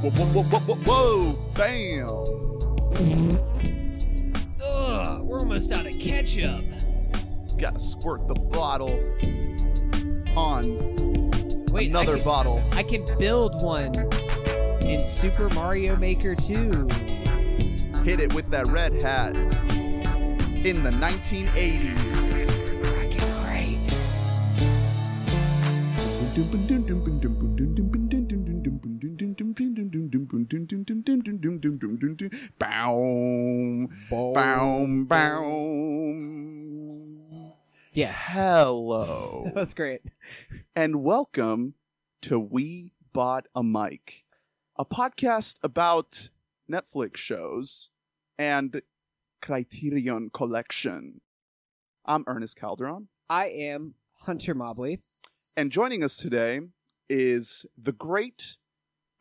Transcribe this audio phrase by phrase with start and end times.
[0.00, 2.08] Whoa, whoa, whoa, whoa, whoa, whoa, bam.
[4.64, 6.64] Ugh, we're almost out of ketchup.
[7.58, 8.98] Gotta squirt the bottle
[10.34, 12.62] on Wait, another I can, bottle.
[12.72, 13.94] I can build one
[14.80, 16.88] in Super Mario Maker 2.
[18.02, 22.30] Hit it with that red hat in the 1980s.
[32.58, 36.14] Bow, bow, bow.
[37.92, 39.42] Yeah, Hello.
[39.54, 40.00] that was great.
[40.74, 41.74] and welcome
[42.22, 44.24] to We Bought a Mic,
[44.76, 46.30] a podcast about
[46.72, 47.90] Netflix shows
[48.38, 48.80] and
[49.42, 51.20] Criterion Collection.
[52.06, 55.00] I'm Ernest Calderon, I am Hunter Mobley.
[55.54, 56.60] and joining us today
[57.10, 58.56] is the great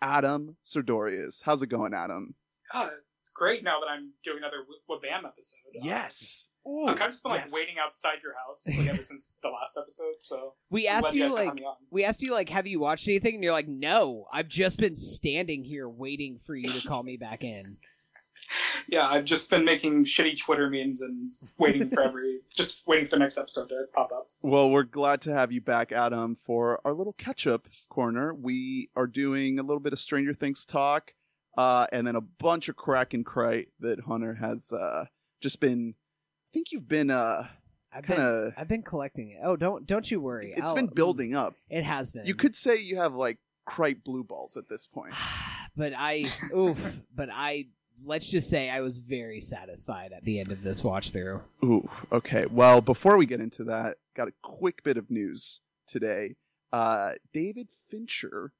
[0.01, 1.41] Adam Sardorius.
[1.43, 2.35] How's it going, Adam?
[2.73, 2.89] Oh,
[3.21, 5.57] it's great now that I'm doing another W- Wabam episode.
[5.73, 6.49] Yes.
[6.65, 7.53] Um, I've kind of just been like yes.
[7.53, 10.15] waiting outside your house like ever since the last episode.
[10.20, 12.79] So We asked glad you guys could have like we asked you like have you
[12.79, 16.87] watched anything and you're like no, I've just been standing here waiting for you to
[16.87, 17.63] call me back in.
[18.87, 23.11] yeah, I've just been making shitty Twitter memes and waiting for every just waiting for
[23.11, 24.29] the next episode to pop up.
[24.41, 28.33] Well, we're glad to have you back, Adam, for our little catch-up corner.
[28.33, 31.13] We are doing a little bit of Stranger Things talk,
[31.60, 35.05] uh, and then a bunch of crack and crate that Hunter has uh,
[35.41, 35.96] just been.
[35.98, 37.12] I think you've been.
[37.12, 37.48] Uh,
[37.91, 39.40] I've Kinda- been I've been collecting it.
[39.43, 40.54] Oh, don't don't you worry.
[40.55, 41.55] it's I'll- been building up.
[41.70, 42.26] It has been.
[42.26, 45.13] You could say you have like crate blue balls at this point.
[45.76, 46.24] but I
[46.55, 47.66] oof, but I
[48.05, 51.41] let's just say I was very satisfied at the end of this watch through.
[51.63, 52.46] Ooh, okay.
[52.46, 56.35] Well, before we get into that, got a quick bit of news today.
[56.71, 58.54] Uh, David Fincher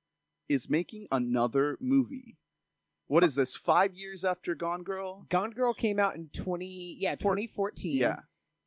[0.50, 2.36] is making another movie.
[3.10, 3.56] What is this?
[3.58, 5.26] Five years after Gone Girl?
[5.30, 7.98] Gone Girl came out in 20 yeah, 2014.
[7.98, 8.18] Yeah.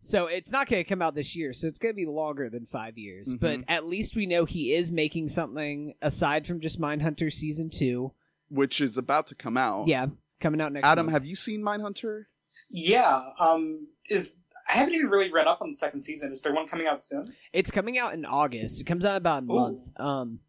[0.00, 2.50] So it's not going to come out this year, so it's going to be longer
[2.50, 3.34] than 5 years.
[3.34, 3.40] Mhm.
[3.40, 8.12] But at least we know he is making something aside from just Mindhunter season 2.
[8.48, 9.86] which is about to come out.
[9.86, 10.06] Yeah,
[10.40, 11.12] coming out next Adam, month.
[11.14, 12.24] have you seen Mindhunter?
[12.70, 14.34] Yeah, um, is
[14.68, 16.32] I haven't even really read up on the second season.
[16.32, 17.32] Is there one coming out soon?
[17.52, 18.80] It's coming out in August.
[18.80, 19.54] It comes out about a Ooh.
[19.54, 19.88] month.
[19.96, 20.40] Um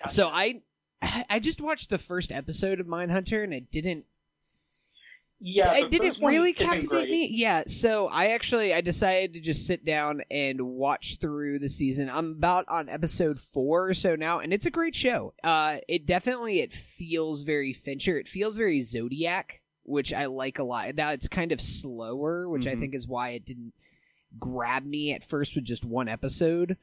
[0.00, 0.14] Gotcha.
[0.14, 0.62] so I
[1.30, 4.04] I just watched the first episode of Mindhunter and it didn't
[5.40, 7.10] yeah, it didn't really captivate great.
[7.10, 7.28] me.
[7.30, 12.08] Yeah, so I actually I decided to just sit down and watch through the season.
[12.08, 15.34] I'm about on episode four or so now, and it's a great show.
[15.42, 18.18] Uh, it definitely it feels very Fincher.
[18.18, 20.94] It feels very Zodiac, which I like a lot.
[20.94, 22.80] Now it's kind of slower, which I Mhm.
[22.80, 23.74] think is why it didn't
[24.38, 26.78] grab me at first with just one episode.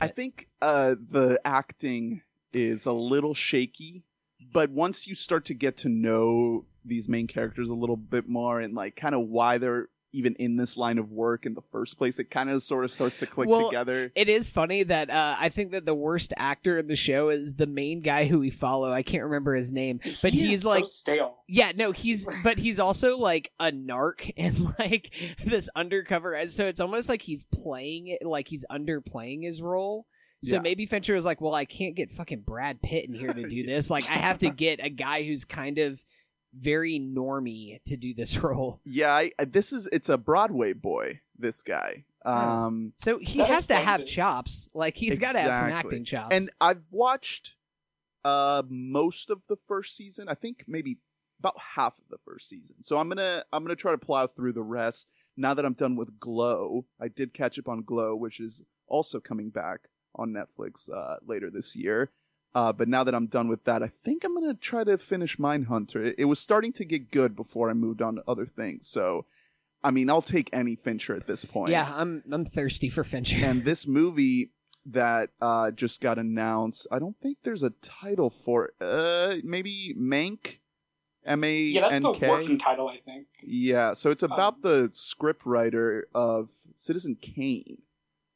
[0.00, 4.04] I think uh, the acting is a little shaky,
[4.52, 8.60] but once you start to get to know these main characters a little bit more
[8.60, 11.96] and like kind of why they're even in this line of work in the first
[11.96, 14.12] place, it kind of sort of starts to click Well, together.
[14.14, 17.54] It is funny that uh, I think that the worst actor in the show is
[17.54, 18.92] the main guy who we follow.
[18.92, 21.38] I can't remember his name, but He is he's so like stale.
[21.48, 25.14] Yeah, no, he's but he's also like a narc and like
[25.46, 30.06] this undercover as so it's almost like he's playing it like he's underplaying his role.
[30.44, 30.62] So Yeah.
[30.62, 33.62] maybe Fincher was like, "Well, I can't get fucking Brad Pitt in here to do
[33.66, 33.90] this.
[33.90, 36.04] Like I have to get a guy who's kind of
[36.54, 41.20] very normy to do this role." Yeah, I, this is it's a Broadway boy.
[41.38, 42.04] This guy.
[42.24, 44.04] Um, So he has to have it.
[44.06, 44.68] chops.
[44.74, 46.34] Like he's got to have some acting chops.
[46.36, 47.56] and I've watched
[48.24, 50.28] uh most of the first season.
[50.28, 50.98] I think maybe
[51.40, 52.76] about half of the first season.
[52.82, 55.10] So I'm gonna I'm gonna try to plow through the rest.
[55.36, 59.18] Now that I'm done with Glow, I did catch up on Glow, which is also
[59.18, 62.10] coming back on Netflix uh, later this year.
[62.54, 65.36] Uh, but now that I'm done with that, I think I'm gonna try to finish
[65.38, 66.04] Mindhunter.
[66.04, 68.86] It, it was starting to get good before I moved on to other things.
[68.86, 69.24] So,
[69.82, 71.72] I mean, I'll take any Fincher at this point.
[71.72, 73.44] yeah, I'm I'm thirsty for Fincher.
[73.44, 74.50] And this movie
[74.84, 78.74] that uh, just got announced, I don't think there's a title for it.
[78.80, 80.58] Uh, maybe Mank?
[81.24, 83.28] M A Yeah, that's the working title, I think.
[83.42, 87.78] Yeah, so it's about the script writer of Citizen Kane.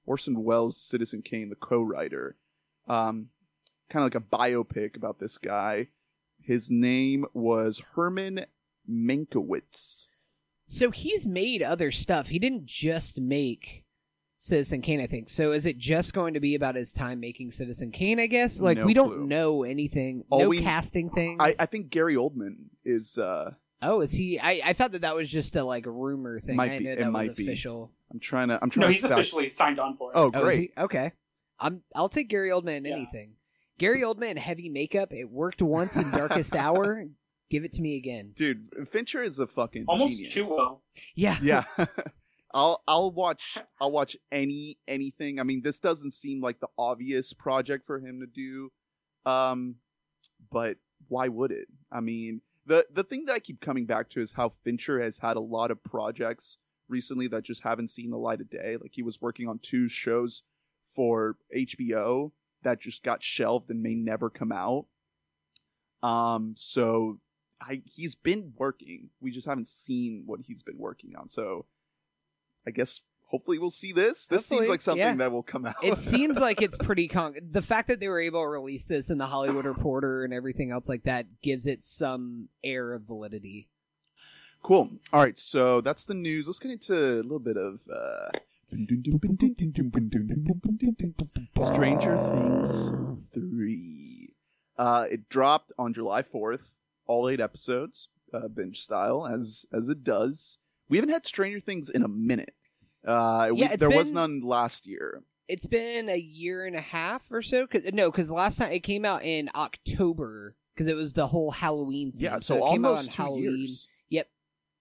[0.07, 2.37] Orson Welles' Citizen Kane, the co-writer.
[2.89, 3.29] Um,
[3.91, 5.89] kind of like a biopic about this guy.
[6.41, 8.47] His name was Herman
[8.89, 10.09] Mankiewicz.
[10.69, 12.29] So he's made other stuff.
[12.29, 13.85] He didn't just make
[14.37, 15.29] Citizen Kane, I think.
[15.29, 18.61] So is it just going to be about his time making Citizen Kane, I guess?
[18.61, 19.27] Like No we don't clue.
[19.27, 20.25] know anything.
[20.29, 21.39] All no we- casting things.
[21.41, 23.17] I, I think Gary Oldman is.
[23.19, 26.57] Uh, Oh, is he I, I thought that that was just a like rumor thing.
[26.57, 26.85] Might I be.
[26.85, 27.45] know It that might was be.
[27.45, 27.93] official.
[28.13, 28.59] I'm trying to.
[28.63, 28.93] I'm trying No, to.
[28.93, 30.17] he's fact- officially signed on for it.
[30.17, 30.59] Oh, Oh, is great.
[30.77, 30.81] he?
[30.83, 31.13] Okay.
[31.61, 32.93] I'm I'll take Gary Oldman in Yeah.
[32.97, 33.33] anything.
[33.79, 35.13] Gary Oldman heavy makeup.
[35.13, 37.07] It worked once in Darkest Hour.
[37.51, 38.33] Give it to me again.
[38.35, 40.35] Dude, Fincher is a fucking Almost genius.
[40.35, 40.83] too well.
[41.15, 41.37] Yeah.
[41.43, 41.65] Yeah.
[42.55, 45.39] I'll I'll watch I'll watch any anything.
[45.39, 48.73] I mean, this doesn't seem like the obvious project for him to do.
[49.31, 49.77] Um
[50.51, 51.69] but why would it?
[51.93, 55.19] I mean, the the thing that I keep coming back to is how Fincher has
[55.19, 56.59] had a lot of projects
[56.89, 58.77] recently that just haven't seen the light of day.
[58.81, 60.43] Like he was working on two shows
[60.95, 62.33] for HBO
[62.63, 64.87] that just got shelved and may never come out.
[66.03, 67.21] Um so
[67.61, 69.11] I he's been working.
[69.21, 71.29] We just haven't seen what he's been working on.
[71.29, 71.67] So
[72.67, 74.27] I guess hopefully we'll see this.
[74.27, 75.15] This Hopefully, seems like something yeah.
[75.15, 75.77] that will come out.
[75.83, 77.35] It seems like it's pretty con.
[77.51, 80.71] The fact that they were able to release this in the Hollywood Reporter and everything
[80.71, 83.69] else like that gives it some air of validity.
[84.63, 84.91] cool.
[85.13, 86.47] All right, so that's the news.
[86.47, 88.31] Let's get into a little bit of uh
[91.73, 92.91] Stranger Things
[93.33, 94.35] 3.
[94.79, 96.75] Uh it dropped on July 4th,
[97.07, 100.59] all 8 episodes, uh, binge style as as it does.
[100.89, 102.55] We haven't had Stranger Things in a minute.
[103.07, 105.23] Uh we, Yeah, there was none last year.
[105.49, 107.67] It's been a year and a half or so.
[107.67, 111.53] Cause, no, because last time it came out in October because it was the whole
[111.53, 112.13] Halloween.
[112.13, 112.21] Thing.
[112.21, 113.59] Yeah, so, it came out almost on two Halloween.
[113.61, 113.89] years.
[114.11, 114.29] Yep.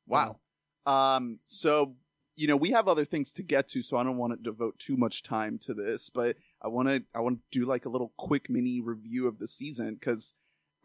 [0.08, 0.40] Wow.
[0.86, 1.96] Um, so
[2.36, 4.78] you know, we have other things to get to, so I don't want to devote
[4.78, 7.90] too much time to this, but I want to I want to do like a
[7.90, 10.34] little quick mini review of the season because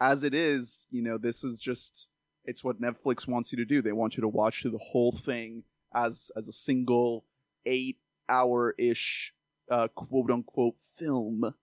[0.01, 2.09] as it is, you know, this is just
[2.45, 3.83] it's what Netflix wants you to do.
[3.83, 5.65] They want you to watch through the whole thing
[5.95, 7.25] as as a single
[7.67, 9.35] 8-hour-ish
[9.71, 11.55] uh quote unquote film.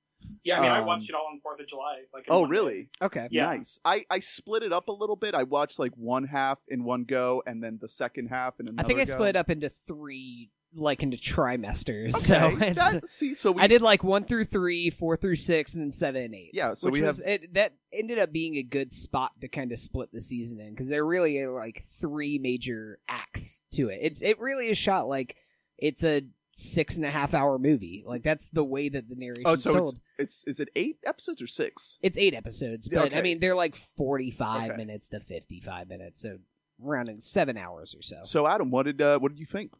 [0.43, 2.01] Yeah, I mean, I Um, watched it all on Fourth of July.
[2.13, 2.51] Like, oh, Oh, one day.
[2.57, 2.89] really?
[3.01, 3.27] Okay.
[3.31, 3.45] Yeah.
[3.47, 3.79] Nice.
[3.85, 5.35] I I split it up a little bit.
[5.35, 8.83] I watched like one half in one go and then the second half in I
[8.83, 9.11] think I go.
[9.13, 12.13] split up into three, like into trimesters.
[12.29, 12.47] Okay.
[12.57, 15.75] So it's, that, see, so we I did like one through three, four through six,
[15.75, 16.49] and then seven and eight.
[16.53, 19.71] Yeah, so which we was it, that ended up being a good spot to kind
[19.71, 23.99] of split the season in because there really are like three major acts to it.
[24.01, 25.35] It's it really is shot like
[25.77, 28.03] it's a six and a half hour movie.
[28.05, 29.99] Like that's the way that the narration Oh, so told.
[30.17, 31.97] it's it's is it eight episodes or six?
[32.01, 34.77] It's eight episodes, Yeah, but I mean they're like forty five Okay.
[34.77, 36.39] minutes to fifty five minutes, so
[36.79, 38.21] rounding seven hours or so.
[38.23, 39.73] So Adam, what did uh, what did you think?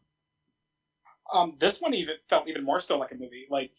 [1.34, 3.72] Um, this one even felt even more so like a movie, like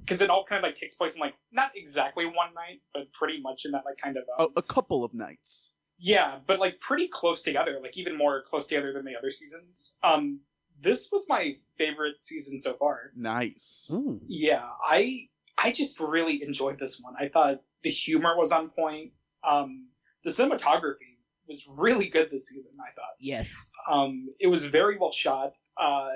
[0.00, 3.12] because it all kind of like takes place in like not exactly one night, but
[3.12, 5.72] pretty much in that like kind of um, A, a couple of nights.
[5.98, 9.98] yeah, but like pretty close together, like even more close together than the other seasons.
[10.02, 10.40] Um,
[10.80, 13.12] this was my favorite season so far.
[13.16, 13.90] Nice.
[13.92, 14.20] Mm.
[14.28, 15.28] Yeah, I
[15.58, 17.14] I just really enjoyed this one.
[17.18, 19.12] I thought the humor was on point.
[19.44, 19.88] Um,
[20.24, 21.18] the cinematography
[21.48, 22.72] was really good this season.
[22.80, 23.14] I thought.
[23.20, 23.70] Yes.
[23.90, 25.52] Um, it was very well shot.
[25.76, 26.08] Uh,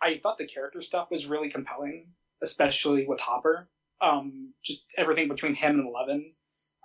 [0.00, 2.08] I thought the character stuff was really compelling,
[2.42, 3.68] especially with Hopper.
[4.00, 6.34] Um, just everything between him and Eleven,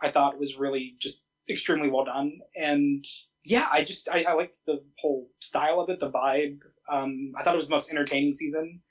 [0.01, 2.39] I thought was really just extremely well done.
[2.55, 3.05] And
[3.45, 6.59] yeah, I just I, I liked the whole style of it, the vibe.
[6.89, 8.81] Um, I thought it was the most entertaining season.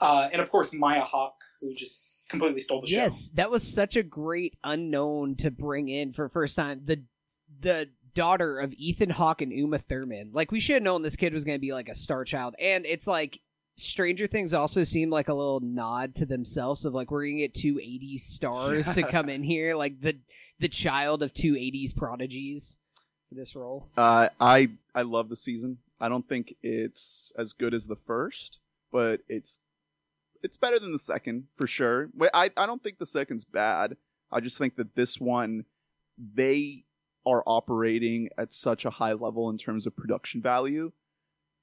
[0.00, 2.96] Uh, and of course, Maya Hawke, who just completely stole the show.
[2.96, 6.82] Yes, that was such a great unknown to bring in for first time.
[6.84, 7.02] The
[7.60, 10.30] the daughter of Ethan Hawke and Uma Thurman.
[10.32, 12.54] Like we should have known this kid was going to be like a star child.
[12.58, 13.40] And it's like
[13.76, 17.42] Stranger Things also seemed like a little nod to themselves of like we're going to
[17.42, 20.18] get two 80s stars to come in here like the
[20.58, 22.76] the child of two 80s prodigies
[23.28, 23.88] for this role.
[23.96, 25.78] Uh, I I love the season.
[26.00, 29.58] I don't think it's as good as the first, but it's
[30.42, 32.08] it's better than the second for sure.
[32.14, 33.96] Wait, I I don't think the second's bad.
[34.32, 35.64] I just think that this one
[36.18, 36.84] they
[37.26, 40.92] are operating at such a high level in terms of production value.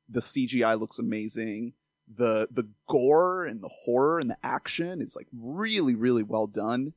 [0.09, 1.73] The CGI looks amazing.
[2.07, 6.93] The the gore and the horror and the action is like really really well done.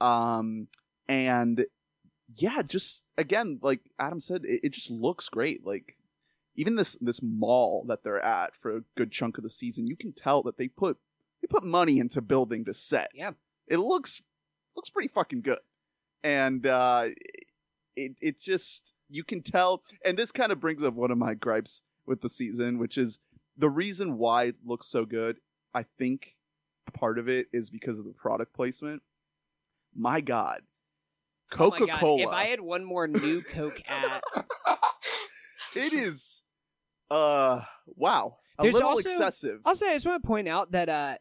[0.00, 0.68] Um
[1.08, 1.64] and
[2.34, 5.64] yeah, just again, like Adam said, it, it just looks great.
[5.66, 5.96] Like
[6.58, 9.96] even this this mall that they're at for a good chunk of the season, you
[9.96, 10.98] can tell that they put
[11.40, 13.12] they put money into building the set.
[13.14, 13.30] Yeah.
[13.68, 14.20] It looks
[14.74, 15.60] looks pretty fucking good.
[16.24, 17.10] And uh
[17.94, 21.34] it it just you can tell and this kind of brings up one of my
[21.34, 23.20] gripes with the season, which is
[23.56, 25.38] the reason why it looks so good,
[25.72, 26.34] I think
[26.92, 29.02] part of it is because of the product placement.
[29.94, 30.62] My god.
[31.56, 32.22] Oh my God, Coca-Cola.
[32.22, 34.22] If I had one more new Coke ad,
[35.74, 36.42] It is
[37.10, 38.36] uh wow.
[38.58, 39.60] A There's little also- excessive.
[39.64, 41.14] Also, I just want to point out that uh,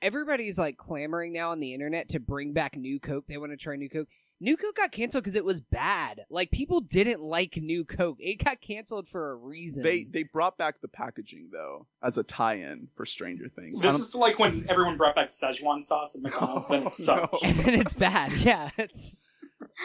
[0.00, 3.26] everybody's like clamoring now on the internet to bring back new Coke.
[3.26, 4.08] They want to try new Coke.
[4.40, 6.22] New Coke got canceled because it was bad.
[6.28, 8.16] Like people didn't like New Coke.
[8.18, 9.84] It got canceled for a reason.
[9.84, 13.80] They they brought back the packaging though as a tie-in for Stranger Things.
[13.80, 17.42] This is like when everyone brought back Szechuan sauce at McDonald's, then Oh, it sucked.
[17.44, 17.48] no.
[17.48, 18.32] and it's bad.
[18.42, 19.14] Yeah, it's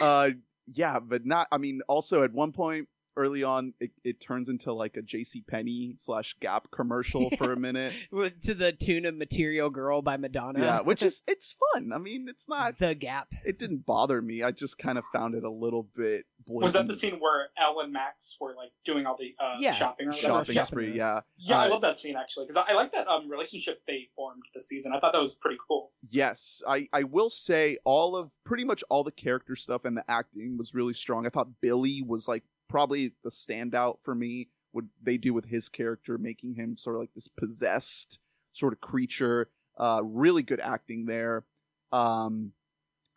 [0.02, 0.30] uh
[0.74, 4.72] yeah, but not I mean also at one point early on it, it turns into
[4.72, 7.92] like a JC Penney slash Gap commercial for a minute.
[8.44, 10.60] to the tune of "Material Girl" by Madonna.
[10.60, 11.92] Yeah, which is it's fun.
[11.92, 13.28] I mean, it's not the Gap.
[13.44, 14.42] it didn't bother me.
[14.42, 16.62] I just kind of found it a little bit blatant.
[16.62, 19.72] Was that the scene where Elle and Max were like doing all the uh, Yeah.
[19.72, 20.28] shopping or whatever?
[20.44, 20.62] shopping Yeah.
[20.62, 20.96] spree?
[20.96, 21.20] Yeah.
[21.36, 24.08] Yeah, I Uh, love that scene actually because I, I like that um, relationship they
[24.14, 24.92] formed this season.
[24.94, 25.90] I thought that was pretty cool.
[26.10, 30.04] Yes, I, I will say all of pretty much all the character stuff and the
[30.08, 31.26] acting was really strong.
[31.26, 34.48] I thought Billy was like probably the standout for me.
[34.72, 38.20] What they do with his character, making him sort of like this possessed
[38.52, 39.50] sort of creature.
[39.76, 41.44] Uh, really good acting there.
[41.90, 42.52] Um,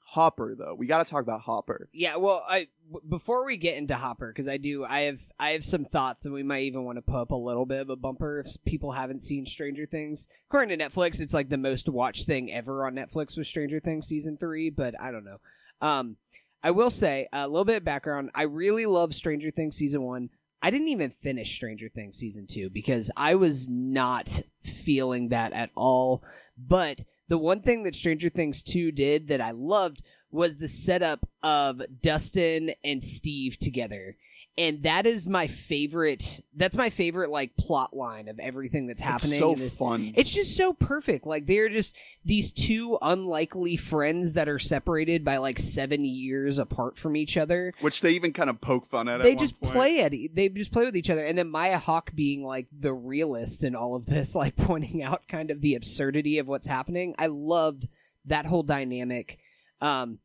[0.03, 1.89] Hopper though, we got to talk about Hopper.
[1.93, 5.51] Yeah, well, I w- before we get into Hopper, because I do, I have, I
[5.51, 7.89] have some thoughts, and we might even want to put up a little bit of
[7.89, 10.27] a bumper if people haven't seen Stranger Things.
[10.50, 14.08] According to Netflix, it's like the most watched thing ever on Netflix with Stranger Things
[14.08, 15.38] season three, but I don't know.
[15.81, 16.17] Um,
[16.63, 18.32] I will say a little bit of background.
[18.36, 20.30] I really love Stranger Things season one.
[20.62, 25.72] I didn't even finish Stranger Things season two because I was not feeling that at
[25.75, 26.24] all.
[26.58, 31.25] But the one thing that Stranger Things 2 did that I loved was the setup
[31.41, 34.18] of Dustin and Steve together.
[34.58, 39.31] And that is my favorite that's my favorite like plot line of everything that's happening
[39.31, 40.13] it's so this fun.
[40.17, 41.25] it's just so perfect.
[41.25, 46.98] Like they're just these two unlikely friends that are separated by like 7 years apart
[46.98, 49.22] from each other which they even kind of poke fun at.
[49.24, 49.75] they at just one point.
[49.75, 52.93] play at they just play with each other and then maya hawke being like the
[52.93, 57.15] realist in all of this like pointing out kind of the absurdity of what's happening
[57.17, 57.88] i loved
[58.25, 59.39] that whole dynamic
[59.79, 60.20] um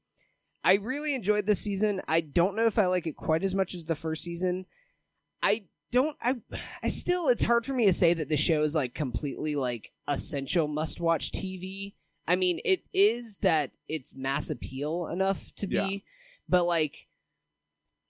[0.66, 3.72] i really enjoyed this season i don't know if i like it quite as much
[3.74, 4.66] as the first season
[5.42, 6.34] i don't i
[6.82, 9.92] i still it's hard for me to say that the show is like completely like
[10.08, 11.94] essential must watch tv
[12.28, 15.98] i mean it is that it's mass appeal enough to be Yeah.
[16.48, 17.06] but like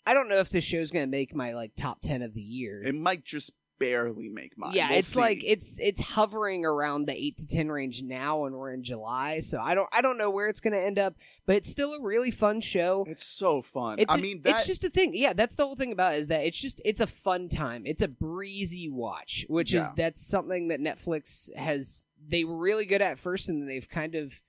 [0.09, 2.81] I don't know if this show's gonna make my like top ten of the year.
[2.85, 4.73] It might just barely make mine.
[4.75, 5.21] yeah, We'll it's see.
[5.21, 9.41] like it's it's hovering around the eight to ten range now, and we're in July,
[9.41, 11.15] so I don't I don't know where it's gonna end up,
[11.47, 13.05] but it's still a really fun show.
[13.09, 13.99] it's so fun.
[13.99, 15.13] It's I a- mean, that, it's just a thing.
[15.15, 17.83] Yeah, that's the whole thing about it, is that it's just it's a fun time.
[17.87, 23.03] It's a breezy watch, which is that's something that Netflix has they were really good
[23.03, 24.43] at first, and then they've kind of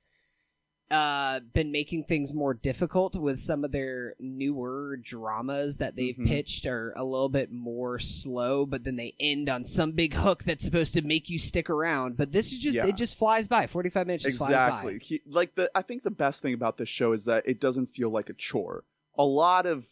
[0.89, 6.27] uh been making things more difficult with some of their newer dramas that they've Mhm.
[6.27, 10.43] pitched are a little bit more slow but then they end on some big hook
[10.45, 12.85] that's supposed to make you stick around but this is just Yeah.
[12.87, 16.03] it just flies by 45 minutes just flies by exactly He- like the i think
[16.03, 18.85] the best thing about this show is that it doesn't feel like a chore
[19.17, 19.87] a lot of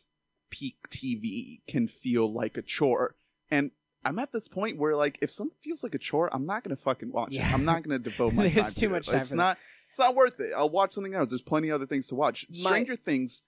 [0.50, 3.16] peak tv can feel like a chore
[3.52, 3.72] and
[4.06, 6.76] i'm at this point where like if something feels like a chore i'm not gonna
[6.78, 7.50] fucking watch Yeah.
[7.50, 8.92] it i'm not gonna devote my time There's to too it.
[8.92, 9.58] much time it's not
[9.96, 10.52] it's not worth it.
[10.56, 11.30] I'll watch something else.
[11.30, 12.46] There's plenty of other things to watch.
[12.50, 13.44] My- stranger things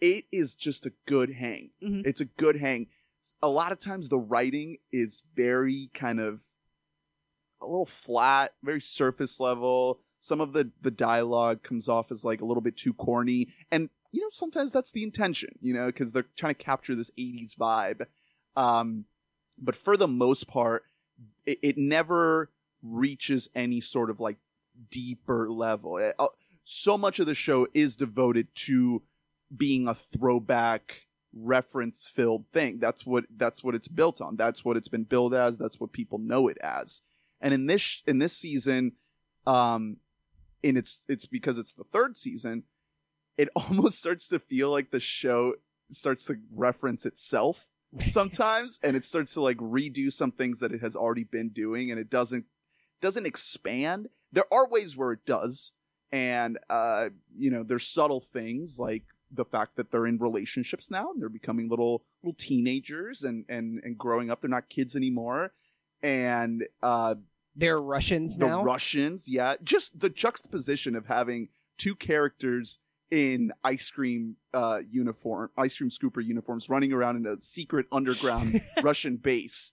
[0.00, 1.70] it is just a good hang.
[1.80, 2.04] Mhm.
[2.04, 2.88] it's a good hang.
[3.40, 6.42] A lot of times the writing is very kind of
[7.60, 10.00] a little flat, very surface level.
[10.18, 13.90] Some of the the dialogue comes off as like a little bit too corny, and
[14.10, 17.54] you know sometimes that's the intention, you know, because they're trying to capture this '80s
[17.54, 18.06] vibe.
[18.56, 19.04] Um,
[19.56, 20.82] but for the most part,
[21.46, 22.50] it, it never
[22.82, 24.38] reaches any sort of like
[24.90, 26.12] deeper level.
[26.18, 26.26] Uh,
[26.64, 29.02] so much of the show is devoted to
[29.54, 31.02] being a throwback
[31.34, 32.78] reference filled thing.
[32.78, 34.36] That's what that's what it's built on.
[34.36, 35.58] That's what it's been billed as.
[35.58, 37.00] That's what people know it as.
[37.40, 38.92] And in this in this season
[39.46, 39.96] um
[40.62, 42.62] in its it's because it's the third season
[43.36, 45.54] it almost starts to feel like the show
[45.90, 47.66] starts to reference itself
[48.00, 51.90] sometimes and it starts to like redo some things that it has already been doing
[51.90, 52.46] and it doesn't
[53.02, 54.08] doesn't expand.
[54.32, 55.72] There are ways where it does
[56.12, 59.04] and uh you know there's subtle things like
[59.34, 63.80] the fact that they're in relationships now and they're becoming little little teenagers and and
[63.82, 64.40] and growing up.
[64.40, 65.52] They're not kids anymore.
[66.02, 67.16] And uh
[67.56, 68.64] they're russians the now?
[68.64, 69.56] Russians, yeah.
[69.62, 72.78] Just the juxtaposition of having two characters
[73.10, 78.62] in ice cream uh, uniform, ice cream scooper uniforms, running around in a secret underground
[78.82, 79.72] Russian base,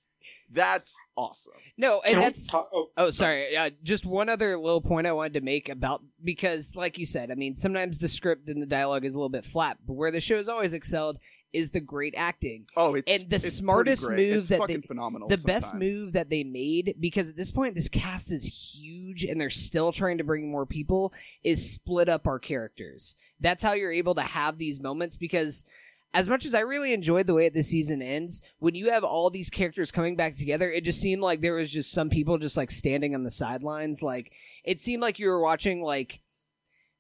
[0.52, 1.54] That's awesome.
[1.78, 3.56] No, and Can that's talk- oh, Oh, sorry.
[3.56, 7.30] Uh, just one other little point I wanted to make about because, like you said,
[7.32, 10.12] I mean, sometimes the script and the dialogue is a little bit flat, but where
[10.12, 11.20] the show has always excelled
[11.52, 12.66] is the great acting.
[12.78, 14.18] Oh, it's And the it's smartest great.
[14.30, 15.28] move it's that fucking they- phenomenal.
[15.30, 18.46] the best move that they made because at this point this cast is
[18.76, 21.12] huge and they're still trying to bring more people
[21.44, 23.16] is split up our characters.
[23.40, 25.66] That's how you're able to have these moments because
[26.14, 29.30] as much as I really enjoyed the way the season ends, when you have all
[29.30, 32.58] these characters coming back together, it just seemed like there was just some people just
[32.58, 34.02] like standing on the sidelines.
[34.02, 34.32] Like
[34.64, 36.22] it seemed like you were watching like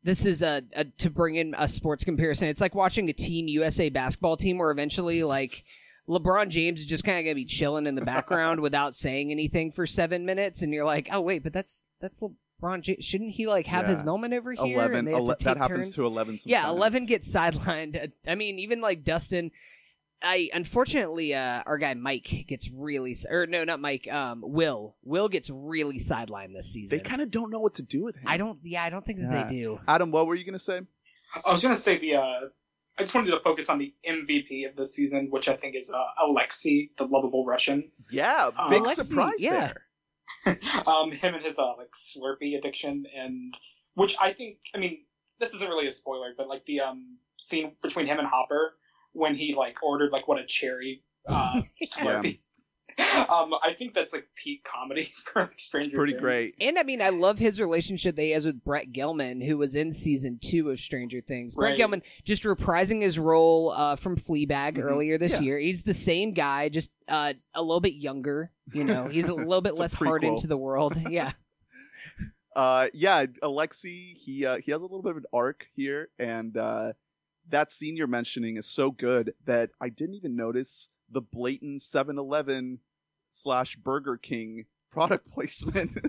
[0.04, 2.50] this is a, a to bring in a sports comparison.
[2.50, 5.64] It's like watching a Team USA basketball team where eventually like
[6.08, 9.72] LeBron James is just kind of gonna be chilling in the background without saying anything
[9.72, 12.22] for seven minutes, and you're like, oh wait, but that's that's
[12.62, 13.04] LeBron James.
[13.06, 14.76] Shouldn't he like have his moment over here?
[14.78, 14.98] Eleven.
[15.00, 15.96] and they have ele- to that happens turns?
[15.96, 16.38] to eleven.
[16.46, 18.02] Yeah, eleven gets sidelined.
[18.04, 19.52] Uh, I mean, even like Dustin.
[20.22, 24.12] I unfortunately, uh, our guy Mike gets really, or no, not Mike.
[24.12, 24.98] Um, Will.
[25.04, 26.98] Will gets really sidelined this season.
[26.98, 28.24] They kind of don't know what to do with him.
[28.28, 28.60] I don't.
[28.64, 29.44] Yeah, I don't think that Yeah.
[29.48, 29.80] they do.
[29.88, 30.82] Adam, what were you gonna say?
[31.46, 32.16] I was gonna say the.
[32.16, 32.22] Uh,
[32.98, 35.90] I just wanted to focus on the MVP of this season, which I think is
[35.90, 37.90] uh, Alexei, the lovable Russian.
[38.12, 39.60] Yeah, Uh, big Alexei, surprise yeah.
[39.68, 39.86] there.
[40.88, 43.56] um, him and his uh, like Slurpee addiction, and
[43.96, 45.00] which I think, I mean,
[45.40, 48.76] this isn't really a spoiler, but like the um scene between him and Hopper
[49.14, 52.40] when he like ordered like what a cherry uh, Slurpee.
[53.30, 56.22] um, I think that's like peak comedy for like, Stranger pretty Things.
[56.22, 56.50] great.
[56.60, 59.76] And I mean, I love his relationship that he has with Brett Gelman, who was
[59.76, 61.56] in season two of Stranger Things.
[61.56, 61.80] Brett Right.
[61.80, 64.84] Gelman just reprising his role uh, from Fleabag Mhm.
[64.84, 65.42] earlier this Yeah.
[65.42, 65.60] year.
[65.60, 68.52] He's the same guy, just uh, a little bit younger.
[68.74, 70.42] You know, he's a little bit less hardened prequel.
[70.42, 71.02] to the world.
[71.10, 71.32] Yeah.
[72.56, 76.58] Uh, yeah, Alexi, he uh, he has a little bit of an arc here, and
[76.58, 76.94] uh,
[77.48, 82.80] that scene you're mentioning is so good that I didn't even notice the blatant 7-Eleven
[83.30, 85.98] slash Burger King product placement.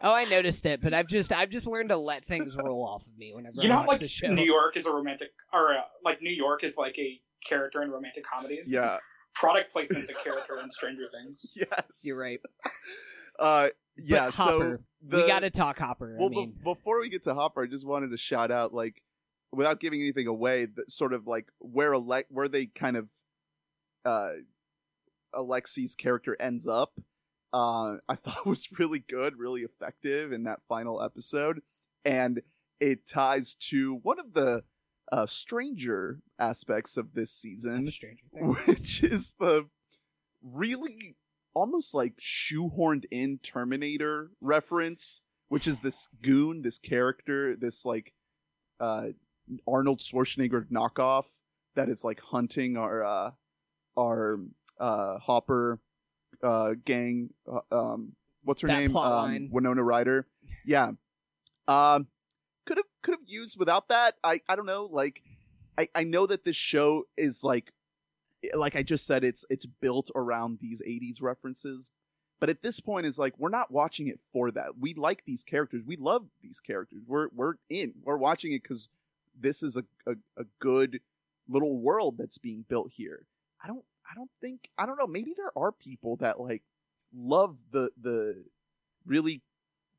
[0.00, 3.06] Oh, I noticed it, but I've just I've just learned to let things roll off
[3.06, 4.26] of me whenever You I know, watch like the show.
[4.32, 7.90] New York is a romantic, or uh, like New York is like a character in
[7.90, 8.72] romantic comedies.
[8.72, 8.98] yeah,
[9.34, 11.46] Product placement's a character in Stranger Things.
[11.54, 12.40] yes, You're right.
[13.38, 16.16] Uh, yeah, but so Hopper, the, we got to talk Hopper.
[16.18, 18.74] Well, I mean, be- before we get to Hopper, I just wanted to shout out,
[18.74, 19.00] like,
[19.52, 23.10] without giving anything away, that sort of like where Ale- where they kind of
[24.04, 24.30] uh,
[25.34, 26.92] Alexi's character ends up.
[27.52, 31.60] Uh, I thought was really good, really effective in that final episode,
[32.04, 32.42] and
[32.80, 34.64] it ties to one of the
[35.10, 38.56] uh, stranger aspects of this season, that's a Stranger Thing.
[38.66, 39.68] which is the
[40.42, 41.16] really
[41.54, 48.12] almost like shoehorned in Terminator reference, which is this goon, this character, this like
[48.80, 49.08] uh
[49.66, 51.24] Arnold Schwarzenegger knockoff
[51.74, 53.30] that is like hunting our uh
[53.98, 54.38] our
[54.80, 55.80] uh Hopper
[56.42, 58.12] uh gang uh, um
[58.44, 58.96] what's her That name?
[58.96, 59.48] um.
[59.50, 60.26] Winona Ryder.
[60.64, 60.92] Yeah.
[61.66, 62.06] Um
[62.66, 64.14] could have could have used without that.
[64.22, 65.22] I I don't know like
[65.76, 67.72] I I know that this show is like
[68.54, 71.90] like I just said, it's it's built around these '80s references.
[72.40, 74.78] But at this point, is like we're not watching it for that.
[74.78, 75.82] We like these characters.
[75.84, 77.02] We love these characters.
[77.04, 77.94] We're we're in.
[78.04, 78.88] We're watching it because
[79.38, 81.00] this is a, a a good
[81.48, 83.26] little world that's being built here.
[83.62, 85.06] I don't I don't think I don't know.
[85.06, 86.62] Maybe there are people that like
[87.14, 88.44] love the the
[89.06, 89.42] really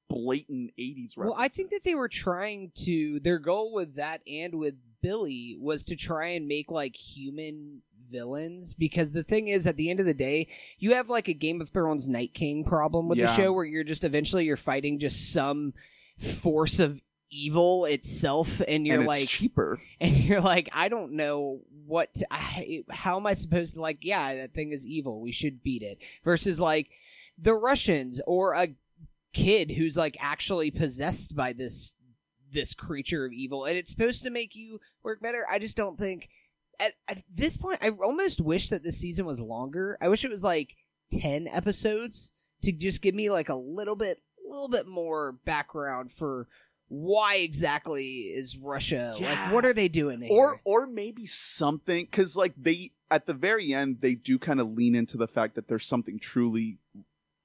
[0.10, 1.18] blatant '80s references.
[1.18, 3.20] Well, I think that they were trying to.
[3.20, 8.74] Their goal with that and with Billy was to try and make like human villains
[8.74, 10.48] because the thing is at the end of the day
[10.80, 13.84] you have like a game of thrones night king problem with the show where you're
[13.84, 15.74] just eventually you're fighting just some
[16.18, 19.80] force of evil itself and you're and it's like cheaper.
[20.02, 24.00] and you're like i don't know what to, I, how am i supposed to like
[24.02, 25.22] yeah that thing is evil.
[25.22, 26.00] We should beat it.
[26.24, 26.90] Versus like
[27.38, 28.70] the russians or a
[29.34, 31.96] kid who's like actually possessed by this
[32.52, 35.46] this creature of evil and it's supposed to make you work better.
[35.50, 36.30] I just don't think
[36.80, 39.98] at, at this point i almost wish that this season was longer.
[40.02, 40.76] I wish it was like
[41.12, 46.48] 10 episodes to just give me like a little bit little bit more background for
[46.90, 49.30] why exactly is Russia Yeah.
[49.46, 50.32] like what are they doing here?
[50.32, 54.72] or or maybe something because like they at the very end they do kind of
[54.74, 56.80] lean into the fact that there's something truly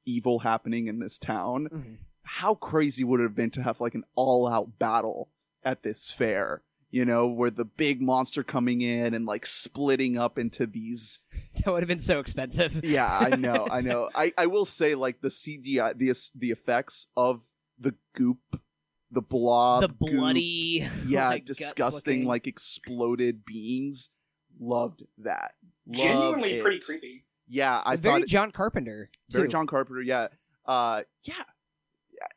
[0.07, 1.97] evil happening in this town Mhm.
[2.23, 5.31] how crazy would it have been to have like an all-out battle
[5.63, 10.39] at this fair you know where the big monster coming in and like splitting up
[10.39, 11.21] into these
[11.65, 12.85] that would have been so expensive.
[12.85, 17.09] yeah i know i know i i will say like the cgi the the effects
[17.17, 17.43] of
[17.79, 18.61] the goop
[19.15, 24.11] the blob the goop, bloody, yeah like, disgusting like exploded beings
[24.61, 25.53] loved that
[25.87, 26.63] Loved Genuinely it.
[26.63, 27.25] pretty creepy.
[27.49, 29.11] yeah, I very thought it- John Carpenter.
[29.31, 29.53] very too.
[29.53, 30.01] John Carpenter.
[30.03, 30.29] Yeah,
[30.67, 31.35] uh, yeah.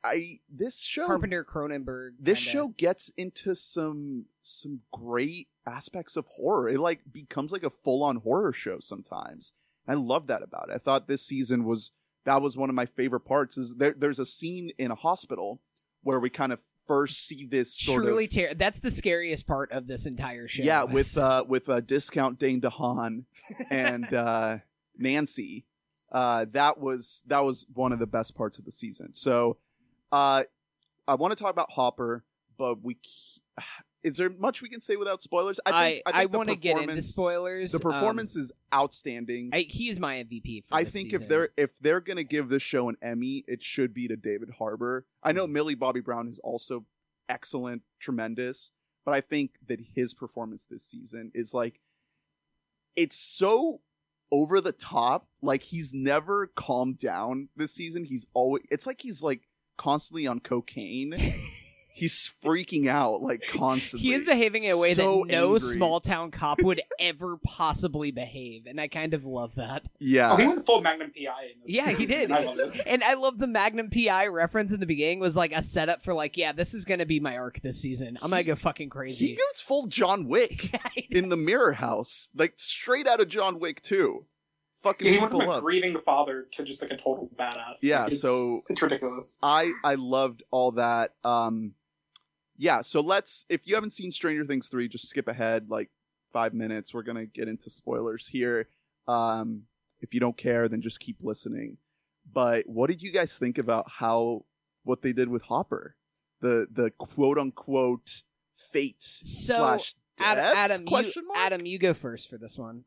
[0.04, 2.16] I this show Carpenter Cronenberg.
[2.20, 2.52] this kinda.
[2.52, 6.68] show gets into some some great aspects of horror.
[6.68, 9.54] It like becomes like a full on horror show sometimes.
[9.88, 10.74] I love that about it.
[10.76, 11.92] I thought this season was
[12.26, 13.58] that was one of my favorite parts.
[13.58, 13.96] Is there?
[13.98, 15.62] There's a scene in a hospital
[16.08, 19.70] where we kind of first see this sort truly of ter- that's the scariest part
[19.74, 20.63] of this entire show.
[20.63, 23.26] yeah with uh with uh discount Dane DeHaan
[23.70, 24.60] and uh
[24.98, 25.65] Nancy.
[26.10, 29.13] Uh that was that was one of the best parts of the season.
[29.13, 29.58] So
[30.13, 30.43] uh
[31.10, 32.24] I want to talk about Hopper,
[32.58, 33.41] but we c-
[34.04, 35.60] is there much we can say without spoilers?
[35.66, 37.72] I think I I, the want to get into spoilers.
[37.72, 39.50] The Um, performance is outstanding.
[39.54, 40.66] I, he's my MVP.
[40.66, 41.24] For I this think season.
[41.24, 44.52] if they're if they're gonna give this show an Emmy, it should be to David
[44.60, 45.06] Harbour.
[45.24, 46.86] I know Millie Bobby Brown is also
[47.28, 48.72] excellent, tremendous,
[49.06, 51.80] but I think that his performance this season is like
[52.96, 53.82] it's so
[54.32, 55.28] over the top.
[55.42, 58.06] Like he's never calmed down this season.
[58.06, 61.16] He's always it's like he's like constantly on cocaine.
[61.98, 64.08] he's freaking out like constantly.
[64.10, 65.60] he is behaving in a way So that no angry.
[65.60, 69.88] small town cop would ever possibly behave, and I kind of love that.
[70.00, 70.32] Yeah.
[70.34, 71.52] Oh, he went full Magnum PI.
[71.66, 72.26] Yeah, he did.
[72.32, 72.82] And I love it.
[72.86, 76.14] And I love the Magnum PI reference in the beginning was like a setup for
[76.14, 78.18] like, yeah, this is gonna be my arc this season.
[78.22, 79.26] I'm gonna go fucking crazy.
[79.26, 79.36] he crazy.
[79.52, 80.74] goes full John Wick.
[81.10, 84.26] in the Mirror House, like straight out of John Wick 2.
[84.84, 85.64] Fucking Yeah, he went people from a up.
[85.64, 87.80] grieving father to just like a total badass.
[87.82, 89.40] Yeah, Like, it's, so- it's ridiculous.
[89.42, 91.14] I I loved all that.
[91.24, 91.74] Um,
[92.58, 92.82] yeah.
[92.82, 93.46] So let's.
[93.50, 95.89] If you haven't seen Stranger Things 3, just skip ahead like
[96.34, 96.93] five minutes.
[96.93, 98.67] We're gonna get into spoilers here.
[99.08, 99.63] Um,
[100.02, 101.78] if you don't care, then just keep listening.
[102.32, 104.46] But what did you guys think about how
[104.84, 105.96] what they did with Hopper,
[106.41, 108.24] the the quote unquote
[108.56, 110.56] fate So, slash Adam, death?
[110.56, 111.39] Adam, you, question mark?
[111.39, 112.84] Adam, you go first for this one.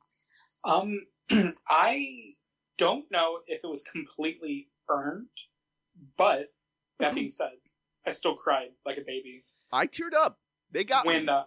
[0.65, 1.07] Um,
[1.69, 2.35] I
[2.77, 5.29] don't know if it was completely earned,
[6.17, 6.49] but
[6.99, 7.53] that being said,
[8.07, 10.39] I still cried like a baby I teared up.
[10.71, 11.33] They got when me.
[11.33, 11.43] uh,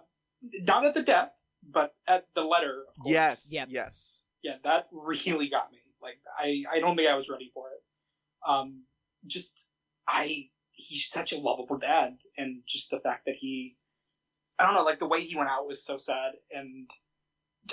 [0.64, 1.32] not at the death,
[1.68, 2.84] but at the letter.
[2.90, 3.14] Of course.
[3.14, 3.48] Yes.
[3.52, 3.68] Yep.
[3.72, 4.24] Yes.
[4.44, 5.80] yeah, that really got me.
[6.02, 7.82] Like I, I don't think I was ready for it.
[8.48, 8.84] Um,
[9.26, 9.70] just
[10.08, 13.78] I, he's such a lovable dad, and just the fact that he,
[14.60, 16.90] I don't know, like the way he went out was so sad, and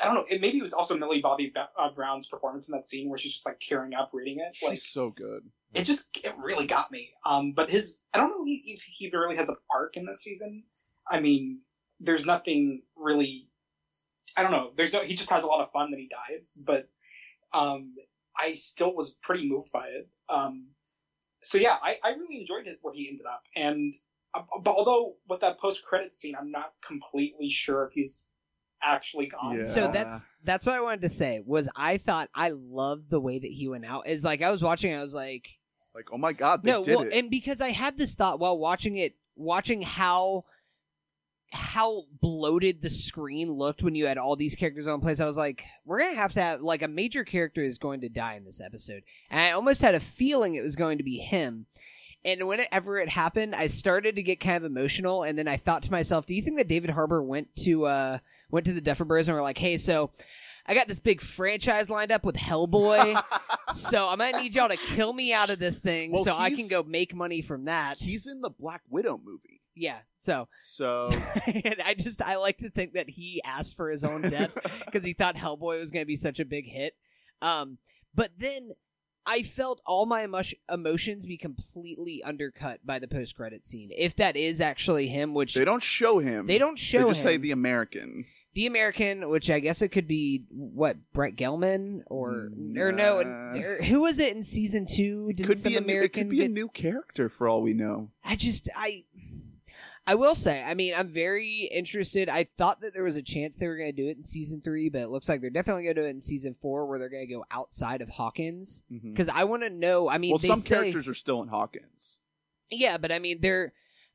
[0.00, 2.72] I don't know, it maybe it was also Millie Bobby Ba- uh, Brown's performance in
[2.76, 4.54] that scene where she's just like tearing up reading it.
[4.54, 5.50] She's so good.
[5.74, 7.10] It just it really got me.
[7.26, 10.64] Um, but his I don't know if he really has an arc in this season.
[11.08, 11.60] I mean,
[11.98, 13.48] there's nothing really.
[14.36, 14.72] I don't know.
[14.76, 15.00] There's no.
[15.00, 16.88] He just has a lot of fun that he dies, but
[17.52, 17.94] um,
[18.38, 20.08] I still was pretty moved by it.
[20.28, 20.68] Um,
[21.42, 23.94] so yeah, I, I really enjoyed it where he ended up, and
[24.34, 28.28] uh, but although with that post credit scene, I'm not completely sure if he's
[28.82, 29.58] actually gone.
[29.58, 29.64] Yeah.
[29.64, 31.42] So that's that's what I wanted to say.
[31.44, 34.06] Was I thought I loved the way that he went out.
[34.06, 35.48] Is like I was watching, I was like,
[35.94, 37.12] Like, oh my god, they no, did well, it.
[37.12, 40.44] and because I had this thought while watching it, watching how
[41.52, 45.36] how bloated the screen looked when you had all these characters on place, I was
[45.36, 48.44] like, we're gonna have to have like a major character is going to die in
[48.44, 51.66] this episode, and I almost had a feeling it was going to be him.
[52.22, 55.82] And whenever it happened, I started to get kind of emotional, and then I thought
[55.84, 58.18] to myself, "Do you think that David Harbour went to uh
[58.50, 60.10] went to the Duffer Brothers and were like, hey, so
[60.70, 63.20] I got this big franchise lined up with Hellboy,
[63.74, 66.48] so I'm gonna need y'all to kill me out of this thing, Well, so I
[66.48, 69.60] he's- can go make money from that." He's in the Black Widow movie.
[69.74, 71.10] Yeah, so So
[71.46, 74.50] and I just I like to think that he asked for his own death
[74.84, 76.94] because he thought Hellboy was going to be such a big hit.
[77.42, 77.78] Um,
[78.14, 78.70] but then
[79.24, 83.90] I felt all my emo- emotions be completely undercut by the post credit scene.
[83.96, 86.46] If that is actually him, which they don't show him.
[86.46, 87.28] they don't show They just him.
[87.28, 88.26] say the American.
[88.54, 93.58] The American, which I guess it could be what Brett Gelman or or no, Nah.
[93.60, 95.32] or, who was it in season two?
[95.34, 97.48] Did Could some be a new, it American could be a get- new character for
[97.48, 98.10] all we know.
[98.24, 99.04] I just I
[100.06, 102.28] I will say, I mean, I'm very interested.
[102.28, 104.60] I thought that there was a chance they were going to do it in season
[104.62, 106.98] three, but it looks like they're definitely going to do it in season four, where
[106.98, 108.82] they're going to go outside of Hawkins.
[108.90, 109.12] Mhm.
[109.12, 110.08] Because I want to know.
[110.08, 112.18] I mean, well, they some say, characters are still in Hawkins.
[112.70, 113.72] yeah, but I mean, they're.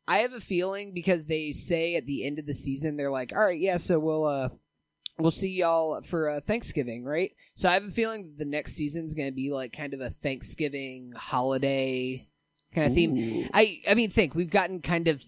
[0.08, 3.34] I have a feeling because they say at the end of the season, they're like,
[3.36, 4.50] "All right, yeah, so we'll uh,
[5.18, 8.74] we'll see y'all for uh, Thanksgiving, right?" So I have a feeling that the next
[8.74, 12.28] season's going to be like kind of a Thanksgiving holiday
[12.74, 13.50] kind of theme.
[13.54, 15.24] I I mean, think we've gotten kind of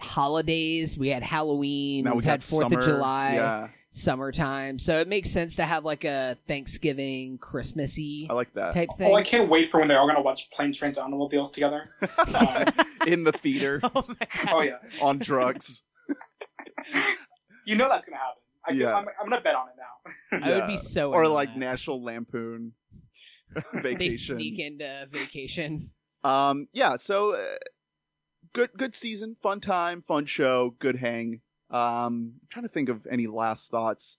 [0.00, 0.96] holidays.
[0.98, 2.04] We had Halloween.
[2.04, 4.78] Now we've we had Fourth of July, Yeah, summertime.
[4.78, 8.72] So it makes sense to have like a Thanksgiving, Christmassy I like that.
[8.72, 9.12] type thing.
[9.12, 9.16] Oh.
[9.16, 11.90] I can't wait for when they're all gonna watch planes, trains, and automobiles together.
[12.34, 12.64] Um,
[13.06, 14.04] in the theater oh
[14.50, 15.82] oh yeah, on drugs.
[17.66, 18.42] you know that's gonna happen.
[18.64, 18.94] I can, Yeah.
[18.94, 20.46] I'm, I'm gonna bet on it now.
[20.46, 21.12] I would be so.
[21.12, 21.58] or like that.
[21.58, 22.72] National Lampoon.
[23.74, 23.98] vacation.
[23.98, 25.90] They sneak into vacation.
[26.22, 26.96] Um, yeah.
[26.96, 27.56] So uh,
[28.52, 31.40] good, good season, fun time, fun show, good hang.
[31.70, 34.18] Um, I'm trying to think of any last thoughts.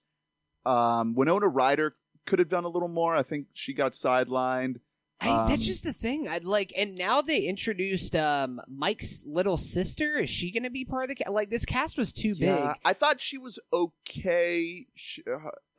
[0.65, 3.15] Um, Winona Ryder could have done a little more.
[3.15, 4.77] I think she got sidelined.
[5.21, 6.27] I, Um, that's just the thing.
[6.27, 10.17] I'd like, and now they introduced um Mike's little sister.
[10.19, 11.29] Is she going to be part of the cast?
[11.29, 12.79] Like this cast was too Yeah, big.
[12.84, 14.88] I thought she was okay.
[14.95, 15.23] She,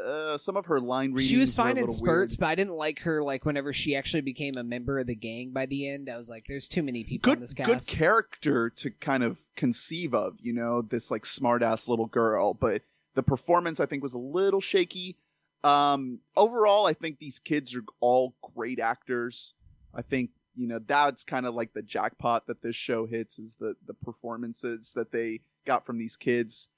[0.04, 1.28] uh, some of her line readings.
[1.28, 2.40] She was fine in spurts, weird.
[2.40, 3.22] but I didn't like her.
[3.22, 6.30] Like whenever she actually became a member of the gang by the end, I was
[6.30, 10.38] like, "There's too many people in Good, this good character to kind of conceive of.
[10.40, 12.82] You know, this like smart ass little girl, but
[13.14, 15.18] the performance I think was a little shaky.
[15.64, 19.54] Um, overall, I think these kids are all great actors.
[19.94, 23.56] I think you know that's kind of like the jackpot that this show hits is
[23.56, 26.68] the the performances that they got from these kids.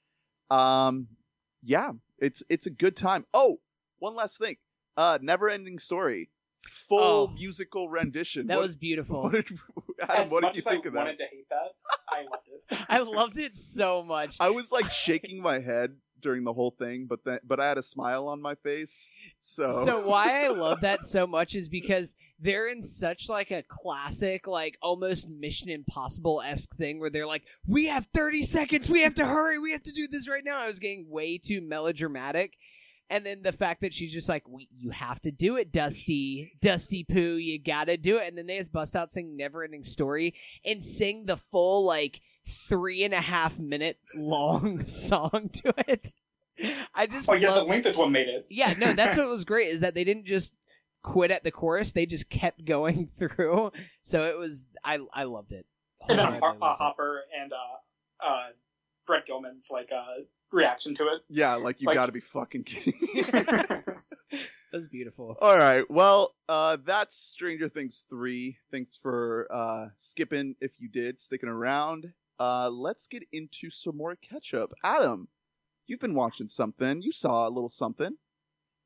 [0.49, 1.07] Um,
[1.63, 3.25] yeah, it's it's a good time.
[3.33, 3.57] Oh,
[3.99, 4.57] one last thing.
[4.97, 6.29] Uh, never ending story,
[6.69, 7.33] full Oh.
[7.33, 8.47] musical rendition.
[8.47, 9.23] that What- was beautiful.
[9.31, 9.59] What did,
[10.09, 10.99] Adam, as what did you think I of that?
[10.99, 11.71] I wanted to hate that,
[12.09, 12.85] I loved it.
[12.89, 14.35] I loved it so much.
[14.41, 15.95] I was like shaking my head
[16.25, 19.07] during the whole thing, but then but I had a smile on my face.
[19.39, 23.63] So, So why I love that so much is because they're in such like a
[23.67, 28.89] classic, like almost Mission Impossible esque thing where they're like, "We have thirty seconds.
[28.89, 29.59] We have to hurry.
[29.59, 32.57] We have to do this right now." I was getting way too melodramatic,
[33.11, 34.43] and then the fact that she's just like,
[34.75, 37.35] "You have to do it, Dusty, Dusty Poo.
[37.37, 40.33] You gotta do it." And then they just bust out sing "Never Ending Story"
[40.65, 46.13] and sing the full like three and a half minute long song to it.
[46.93, 48.45] I just Oh yeah, the love length is what made it.
[48.49, 50.53] yeah, no, that's what was great is that they didn't just
[51.03, 53.71] quit at the chorus; they just kept going through.
[54.03, 55.65] So it was, I I loved it.
[56.07, 56.77] and then Wholeheartedly Har- uh, it.
[56.77, 58.45] Hopper and uh, uh,
[59.05, 60.05] Brett Gelman's like uh,
[60.53, 61.21] reaction to it.
[61.29, 63.21] yeah, like you Like- got to be fucking kidding me.
[64.71, 65.37] That was beautiful.
[65.41, 68.57] All right, well, uh, that's Stranger Things three.
[68.71, 72.13] Thanks for uh skipping if you did, sticking around.
[72.39, 74.73] Uh, let's get into some more catch up.
[74.83, 75.29] Adam,
[75.87, 77.01] you've been watching something.
[77.01, 78.17] You saw a little something.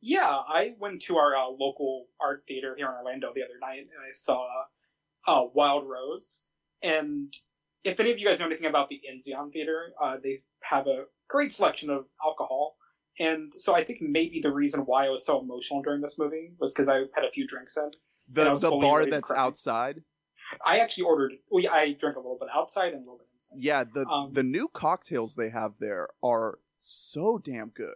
[0.01, 3.79] yeah, I went to our uh, local art theater here in Orlando the other night,
[3.79, 4.47] and I saw
[5.27, 6.43] uh, Wild Rose.
[6.81, 7.33] And
[7.83, 11.05] if any of you guys know anything about the Enzian Theater, uh, they have a
[11.29, 12.75] great selection of alcohol.
[13.19, 16.53] And so I think maybe the reason why I was so emotional during this movie
[16.59, 17.91] was because I had a few drinks in.
[18.31, 20.03] The the bar that's outside.
[20.65, 21.33] I actually ordered.
[21.51, 23.57] We I drank a little bit outside and a little bit inside.
[23.59, 27.95] Yeah, the Um, the new cocktails they have there are so damn good.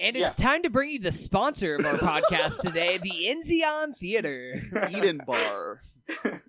[0.00, 4.62] And it's time to bring you the sponsor of our podcast today, the Enzian Theater.
[4.90, 5.80] Eden Bar.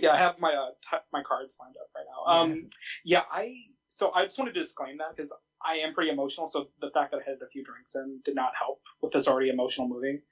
[0.00, 2.32] yeah, I have my uh, my cards lined up right now.
[2.32, 2.68] Um,
[3.04, 3.54] yeah, I
[3.88, 5.32] so I just wanted to disclaim that because
[5.64, 6.48] I am pretty emotional.
[6.48, 9.28] So the fact that I had a few drinks and did not help with this
[9.28, 10.22] already emotional movie.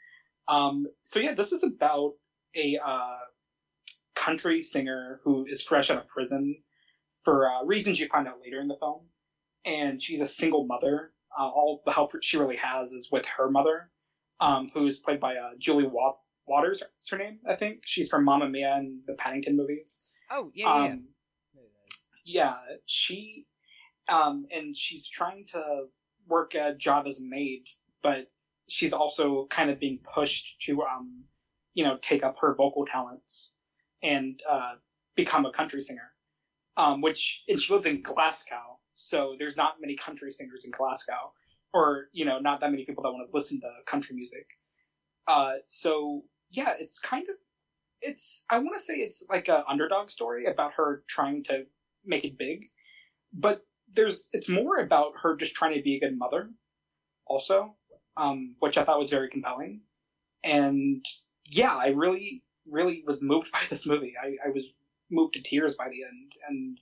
[0.48, 2.14] Um, so yeah, this is about
[2.57, 3.16] a uh,
[4.24, 6.56] country singer who is fresh out of prison
[7.24, 9.02] for uh, reasons you find out later in the film,
[9.64, 11.12] and she's a single mother.
[11.38, 13.90] Uh, all the help she really has is with her mother,
[14.40, 16.82] um, who is played by uh, Julie Wa- Waters.
[17.00, 17.38] Is her name?
[17.48, 20.08] I think she's from Mamma Mia and the Paddington movies.
[20.30, 20.92] Oh yeah, yeah.
[20.92, 21.04] Um,
[22.24, 22.54] yeah,
[22.87, 23.46] she,
[24.10, 25.87] um, and she's trying to
[26.26, 27.64] work a job as a maid,
[28.02, 28.30] but
[28.68, 31.24] she's also kind of being pushed to, um,
[31.74, 33.54] you know, take up her vocal talents
[34.05, 34.75] and uh,
[35.17, 36.12] become a country singer.
[36.77, 41.33] Um, which and she lives in Glasgow, so there's not many country singers in Glasgow,
[41.73, 44.47] or you know, not that many people that want to listen to country music.
[45.29, 47.37] Uh, so yeah, it's kind of
[48.01, 51.64] it's I want to say it's like an underdog story about her trying to
[52.05, 52.67] make it big,
[53.33, 53.62] but
[53.93, 56.51] there's it's more about her just trying to be a good mother,
[57.27, 57.77] also,
[58.17, 59.83] um, which I thought was very compelling,
[60.43, 61.05] and
[61.47, 64.14] yeah, I really really was moved by this movie.
[64.22, 64.66] I, I was
[65.11, 66.79] moved to tears by the end, and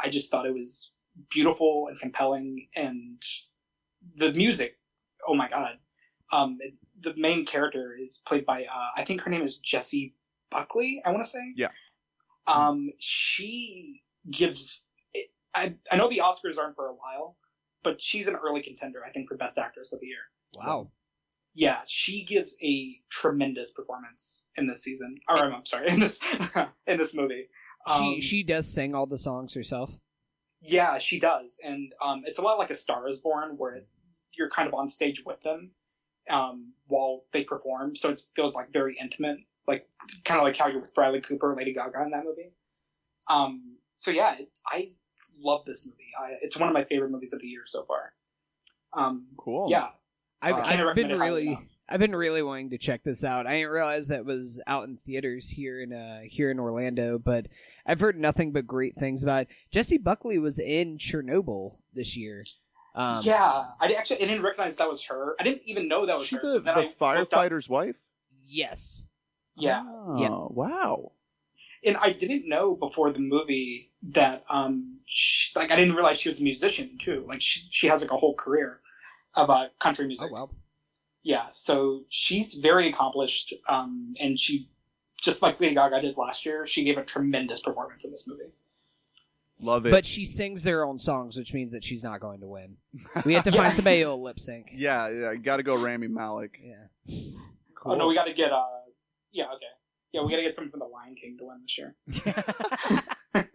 [0.00, 0.92] I just thought it was
[1.30, 3.22] beautiful and compelling, and
[4.16, 4.78] the music.
[5.26, 5.78] Oh my god!
[6.32, 10.14] Um, it, the main character is played by uh, I think her name is Jessie
[10.50, 11.02] Buckley.
[11.04, 11.52] I want to say.
[11.56, 11.68] Yeah.
[12.46, 14.84] Um, she gives.
[15.12, 17.36] It, I I know the Oscars aren't for a while,
[17.82, 19.02] but she's an early contender.
[19.04, 20.18] I think for Best Actress of the Year.
[20.54, 20.90] wow.
[21.56, 25.16] Yeah, she gives a tremendous performance in this season.
[25.26, 26.20] Or I'm sorry, in this
[26.86, 27.48] in this movie.
[27.88, 29.98] she Um, she does sing all the songs herself.
[30.60, 33.88] Yeah, she does, and um, it's a lot like A Star Is Born, where it,
[34.36, 35.70] you're kind of on stage with them
[36.28, 39.86] um, while they perform, so it feels like very intimate, like
[40.24, 42.52] kind of like how you're with Bradley Cooper, or Lady Gaga in that movie.
[43.28, 44.92] Um, so yeah, it, I
[45.38, 46.10] love this movie.
[46.20, 48.12] I, it's one of my favorite movies of the year so far.
[48.96, 49.68] Um, Cool.
[49.70, 49.88] yeah,
[50.46, 51.58] I've, Uh, I've been really.
[51.88, 53.46] I've been really wanting to check this out.
[53.46, 57.46] I didn't realize that was out in theaters here in uh here in Orlando, but
[57.86, 59.48] I've heard nothing but great things about it.
[59.70, 62.44] Jessie Buckley was in Chernobyl this year.
[62.96, 65.36] Um, yeah, I actually I didn't recognize that was her.
[65.38, 66.42] I didn't even know that Was was she her.
[66.54, 67.00] the, the I looked
[67.34, 67.94] up- firefighter's wife?
[68.44, 69.06] Yes.
[69.54, 70.28] Yeah, Oh, Yeah.
[70.50, 71.12] Wow.
[71.84, 76.28] and I didn't know before the movie that um she, like I didn't realize she
[76.28, 77.24] was a musician too.
[77.28, 78.80] Like she she has like a whole career
[79.36, 80.28] of uh, country music.
[80.30, 80.54] Oh well.
[81.22, 84.68] Yeah, so she's very accomplished, um, and she
[85.20, 86.66] just like Lady Gaga did last year.
[86.66, 88.52] She gave a tremendous performance in this movie.
[89.60, 89.90] Love it.
[89.90, 92.76] But she sings their own songs, which means that she's not going to win.
[93.24, 93.62] We have to Yeah.
[93.62, 94.70] find somebody who'll lip sync.
[94.74, 96.60] yeah, yeah, I got to go Rami Malek.
[96.62, 97.14] Yeah.
[97.74, 97.92] Cool.
[97.92, 98.62] Oh no, we got to get uh,
[99.32, 99.64] yeah, okay,
[100.12, 103.44] yeah, we got to get someone from the Lion King to win this year.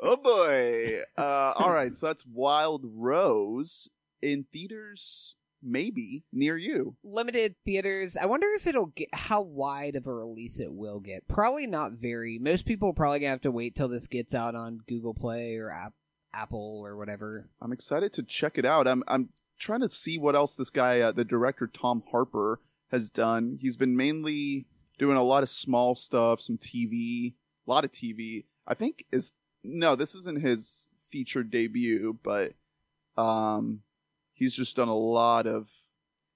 [0.00, 1.00] oh boy.
[1.16, 3.88] Uh, all right, so that's Wild Rose
[4.24, 6.96] in theaters, maybe near you.
[7.04, 8.16] Limited theaters.
[8.16, 11.28] I wonder if it'll get how wide of a release it will get.
[11.28, 12.38] Probably not very.
[12.38, 15.56] Most people are probably gonna have to wait till this gets out on Google Play
[15.56, 15.92] or App,
[16.32, 17.48] Apple or whatever.
[17.60, 18.88] I'm excited to check it out.
[18.88, 22.60] I'm I'm trying to see what else this guy, uh, the director Tom Harper,
[22.90, 23.58] has done.
[23.60, 24.66] He's been mainly
[24.98, 27.34] doing a lot of small stuff, some TV,
[27.66, 28.44] a lot of TV.
[28.66, 29.32] I think is
[29.62, 32.52] no, this isn't his feature debut, but
[33.16, 33.80] um,
[34.34, 35.70] he's just done a lot of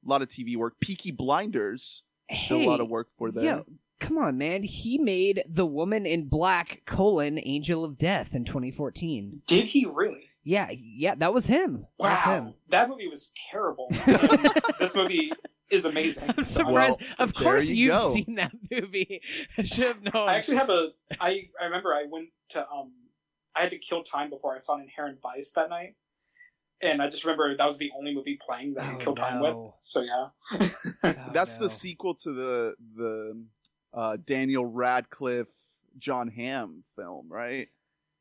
[0.04, 0.80] a lot of TV work.
[0.80, 3.44] Peaky Blinders did a lot of work for them.
[3.44, 3.60] yeah,
[4.00, 4.62] come on, man.
[4.62, 9.42] He made The Woman in Black: colon Angel of Death in 2014.
[9.46, 10.30] Did he really?
[10.44, 11.86] Yeah, yeah, that was him.
[11.98, 12.44] That was him.
[12.46, 13.92] Wow, that movie was terrible.
[14.78, 15.32] This movie
[15.70, 16.32] is amazing.
[16.38, 17.00] I'm surprised.
[17.00, 18.12] Well, of course, you you've go.
[18.12, 19.20] seen that movie.
[19.58, 20.28] I should have known.
[20.28, 20.90] I actually have a.
[21.20, 22.92] I I remember I went to um.
[23.56, 25.96] I had to kill time before I saw an Inherent Vice that night,
[26.80, 29.14] and I just remember that was the only movie playing that I Oh, could kill
[29.16, 29.72] time with.
[29.80, 30.28] So yeah.
[31.04, 31.64] Oh, That's no.
[31.66, 33.44] the sequel to the the
[33.94, 35.48] uh, Daniel Radcliffe
[35.98, 37.68] Jon Hamm film, right?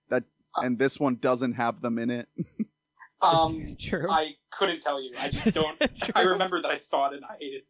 [0.09, 0.23] That
[0.55, 2.27] Uh, and this one doesn't have them in it.
[3.21, 4.09] um, True.
[4.09, 5.15] I couldn't tell you.
[5.17, 5.77] I just don't.
[6.15, 7.63] I remember that I saw it and I hated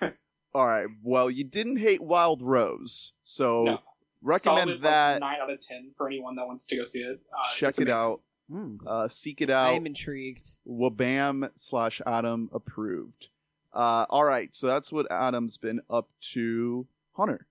[0.00, 0.14] it.
[0.54, 0.86] All right.
[1.02, 3.78] Well, you didn't hate Wild Rose, so No.
[4.22, 5.20] recommend Solid, like, that.
[5.20, 7.20] nine out of ten for anyone that wants to go see it.
[7.32, 7.92] Uh, check it amazing.
[7.92, 8.20] out.
[8.50, 8.76] Hmm.
[8.86, 9.74] Uh, seek it out.
[9.74, 10.48] I'm intrigued.
[10.66, 13.28] Wabam slash Adam approved.
[13.72, 14.54] Uh, all right.
[14.54, 16.86] So that's what Adam's been up to.
[17.12, 17.46] Hunter,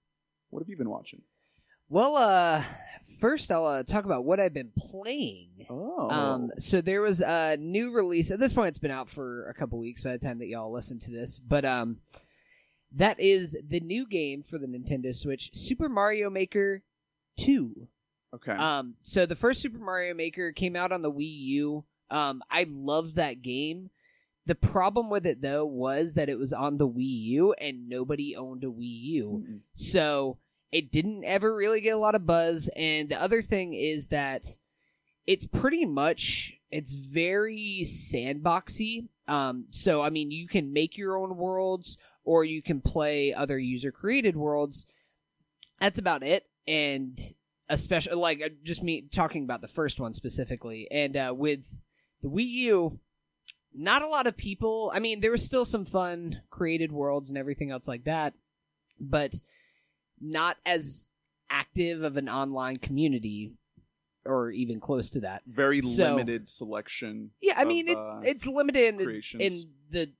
[0.49, 1.21] what have you been watching?
[1.89, 2.63] Well, uh,
[3.19, 5.65] first I'll uh, talk about what I've been playing.
[5.69, 8.31] Oh, Um, so there was a new release.
[8.31, 10.71] At this point, it's been out for a couple weeks by the time that y'all
[10.73, 11.39] listen to this.
[11.39, 11.97] But um,
[12.91, 16.81] that is the new game for the Nintendo Switch, Super Mario Maker
[17.37, 17.87] Two.
[18.37, 18.51] Okay.
[18.51, 21.85] Um, so the first Super Mario Maker came out on the Wii U.
[22.09, 23.89] Um, I loved that game.
[24.45, 28.35] The problem with it though was that it was on the Wii U and nobody
[28.35, 29.43] owned a Wii U.
[29.45, 29.59] Mm-mm.
[29.73, 30.37] So
[30.71, 32.69] it didn't ever really get a lot of buzz.
[32.75, 34.45] And the other thing is that
[35.25, 39.09] it's pretty much it's very sandboxy.
[39.27, 43.59] Um, so I mean, you can make your own worlds or you can play other
[43.59, 44.85] user created worlds.
[45.79, 46.45] That's about it.
[46.65, 47.19] And
[47.69, 51.65] especially like uh, just me talking about the first one specifically, and uh, with
[52.21, 52.99] the Wii U.
[53.79, 54.91] Not a lot of people.
[54.95, 58.33] I mean, there was still some fun created worlds and everything else like that,
[58.99, 59.35] but
[60.19, 61.11] not as
[61.49, 63.53] active of an online community
[64.25, 65.41] or even close to that.
[65.47, 67.31] Very so- limited selection.
[67.41, 69.53] Yeah, I of, mean it, uh, it's limited in the, in
[69.89, 70.11] the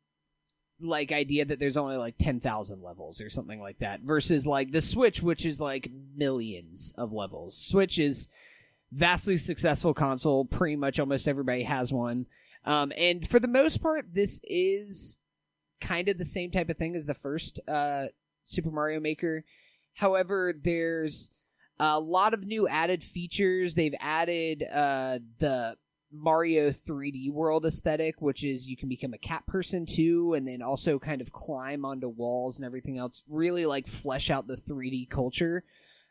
[0.79, 4.81] like idea that there's only like 10,000 levels or something like that versus like the
[4.81, 7.57] Switch which is like millions of levels.
[7.57, 8.27] Switch is
[8.91, 12.25] vastly successful console, pretty much almost everybody has one.
[12.65, 15.19] Um and for the most part this is
[15.81, 18.05] kind of the same type of thing as the first uh
[18.47, 19.43] Super Mario Maker.
[19.93, 21.31] However, there's
[21.79, 23.75] a lot of new added features.
[23.75, 25.77] They've added uh, the
[26.11, 30.61] Mario 3D world aesthetic, which is you can become a cat person too, and then
[30.61, 33.23] also kind of climb onto walls and everything else.
[33.27, 35.63] Really like flesh out the 3D culture.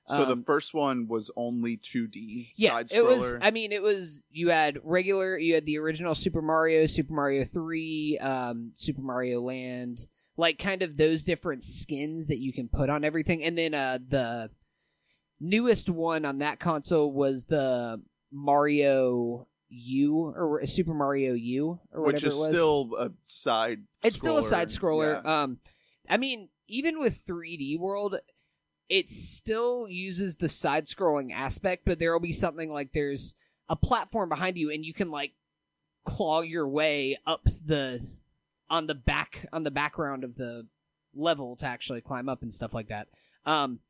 [0.09, 3.35] So the Um, first one was only 2D yeah, it was.
[3.41, 4.23] I mean, it was.
[4.31, 5.37] You had regular.
[5.37, 10.07] You had the original Super Mario, Super Mario Three, um, Super Mario Land,
[10.37, 13.99] like kind of those different skins that you can put on everything, and then uh,
[14.07, 14.51] the
[15.41, 22.15] newest one on that console was the Mario U or Super Mario U or which
[22.15, 22.49] whatever is it was.
[22.49, 23.83] still a side.
[24.03, 25.21] It's still a side scroller.
[25.21, 25.25] scroller.
[25.25, 25.43] Yeah.
[25.43, 25.59] Um,
[26.09, 28.17] I mean, even with 3D World,
[28.89, 33.35] it still uses the side scrolling aspect, but there will be something like there's
[33.69, 35.33] a platform behind you, and you can like
[36.05, 38.07] claw your way up the
[38.71, 40.67] on the back on the background of the
[41.15, 43.09] level to actually climb up and stuff like that.
[43.45, 43.81] Um,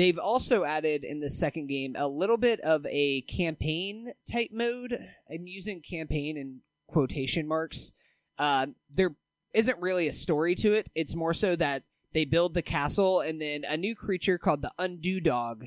[0.00, 4.98] they've also added in the second game a little bit of a campaign type mode.
[5.30, 7.92] I'm using campaign in quotation marks.
[8.38, 9.14] Uh, there
[9.52, 10.88] isn't really a story to it.
[10.94, 11.82] It's more so that
[12.14, 15.66] they build the castle and then a new creature called the Undo Dog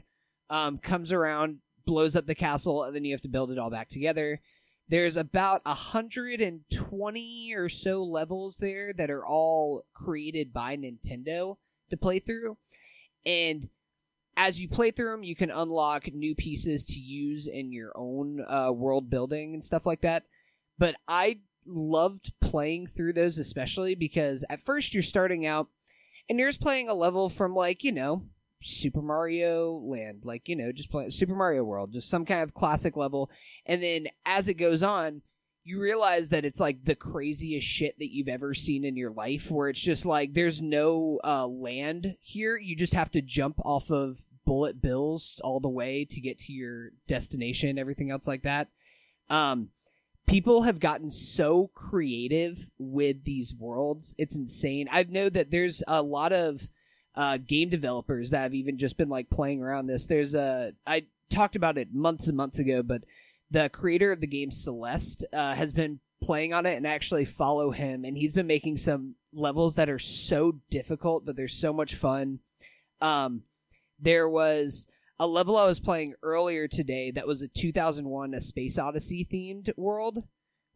[0.49, 3.69] um, comes around, blows up the castle, and then you have to build it all
[3.69, 4.41] back together.
[4.89, 11.57] There's about 120 or so levels there that are all created by Nintendo
[11.91, 12.57] to play through.
[13.27, 13.69] And
[14.36, 18.43] as you play through them, you can unlock new pieces to use in your own
[18.47, 20.23] uh, world building and stuff like that.
[20.77, 25.67] But I loved playing through those, especially because at first you're starting out
[26.29, 28.23] and you're just playing a level from, like, you know,
[28.63, 32.53] Super Mario Land, like you know, just playing Super Mario World, just some kind of
[32.53, 33.29] classic level.
[33.65, 35.21] And then as it goes on,
[35.64, 39.49] you realize that it's like the craziest shit that you've ever seen in your life,
[39.49, 42.57] where it's just like there's no uh, land here.
[42.57, 46.53] You just have to jump off of bullet bills all the way to get to
[46.53, 48.68] your destination, everything else like that.
[49.30, 49.70] Um,
[50.28, 54.89] people have gotten so creative with these worlds; it's insane.
[54.91, 56.70] I know that there's a lot of
[57.16, 60.07] uh, game developers that have even just been like playing around this.
[60.07, 63.03] There's a I talked about it months and months ago, but
[63.54, 67.26] the creator of the game Celeste uh, has been playing on it and I actually
[67.26, 71.72] follow him, and he's been making some levels that are so difficult, but they're so
[71.72, 72.39] much fun.
[72.99, 73.43] Um,
[73.99, 74.88] there was
[75.20, 79.72] a level I was playing earlier today that was a 2001 A Space Odyssey themed
[79.78, 80.24] world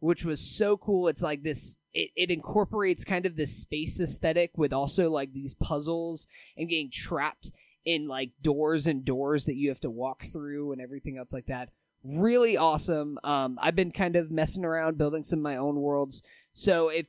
[0.00, 1.08] which was so cool.
[1.08, 5.54] It's like this, it, it incorporates kind of this space aesthetic with also like these
[5.54, 7.50] puzzles and getting trapped
[7.84, 11.46] in like doors and doors that you have to walk through and everything else like
[11.46, 11.70] that.
[12.04, 13.18] Really awesome.
[13.24, 16.22] Um, I've been kind of messing around building some of my own worlds.
[16.52, 17.06] So if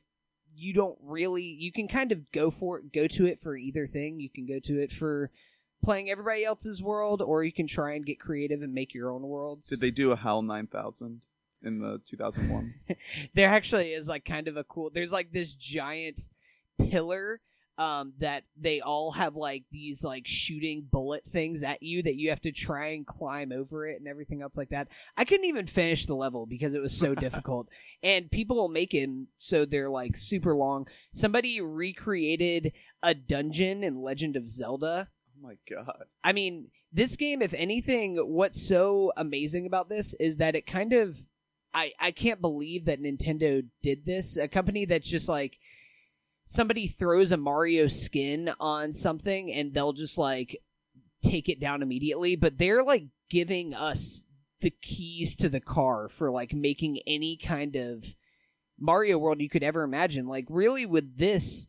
[0.54, 3.86] you don't really, you can kind of go for it, go to it for either
[3.86, 4.20] thing.
[4.20, 5.30] You can go to it for
[5.82, 9.22] playing everybody else's world, or you can try and get creative and make your own
[9.22, 9.68] worlds.
[9.68, 11.22] Did they do a HAL 9000?
[11.62, 12.74] in the 2001.
[13.34, 14.90] there actually is like kind of a cool.
[14.90, 16.20] There's like this giant
[16.78, 17.40] pillar
[17.80, 22.28] um, that they all have like these like shooting bullet things at you that you
[22.28, 24.88] have to try and climb over it and everything else like that.
[25.16, 27.70] I couldn't even finish the level because it was so difficult.
[28.02, 29.08] And people will make it
[29.38, 30.88] so they're like super long.
[31.10, 35.08] Somebody recreated a dungeon in Legend of Zelda.
[35.34, 36.04] Oh my god.
[36.22, 40.92] I mean, this game, if anything, what's so amazing about this is that it kind
[40.92, 41.18] of
[41.72, 44.36] I I can't believe that Nintendo did this.
[44.36, 45.56] A company that's just like
[46.50, 50.60] somebody throws a Mario skin on something and they'll just like
[51.22, 54.26] take it down immediately, but they're like giving us
[54.60, 58.16] the keys to the car for like making any kind of
[58.80, 60.26] Mario World you could ever imagine.
[60.26, 61.68] Like really with this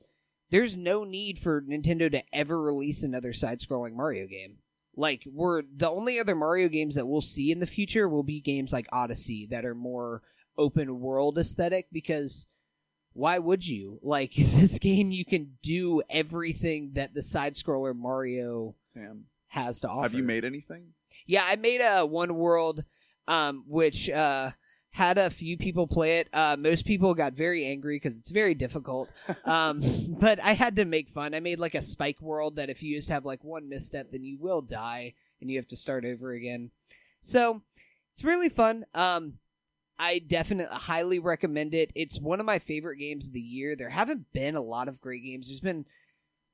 [0.49, 4.57] there's no need for Nintendo to ever release another side-scrolling Mario game.
[4.95, 8.41] Like we're the only other Mario games that we'll see in the future will be
[8.41, 10.23] games like Odyssey that are more
[10.57, 12.47] open world aesthetic because
[13.13, 13.99] why would you?
[14.01, 19.25] Like this game you can do everything that the side scroller Mario Damn.
[19.49, 20.03] has to offer.
[20.03, 20.93] Have you made anything?
[21.25, 22.83] Yeah, I made a one world
[23.27, 24.51] um which uh
[24.93, 26.27] had a few people play it.
[26.33, 29.09] Uh, most people got very angry because it's very difficult.
[29.45, 29.81] Um,
[30.19, 31.33] but I had to make fun.
[31.33, 34.23] I made like a spike world that if you just have like one misstep, then
[34.23, 36.71] you will die and you have to start over again.
[37.21, 37.61] So
[38.13, 38.85] it's really fun.
[38.93, 39.39] Um,
[40.01, 41.91] I definitely highly recommend it.
[41.95, 43.75] It's one of my favorite games of the year.
[43.75, 45.47] There haven't been a lot of great games.
[45.47, 45.85] There's been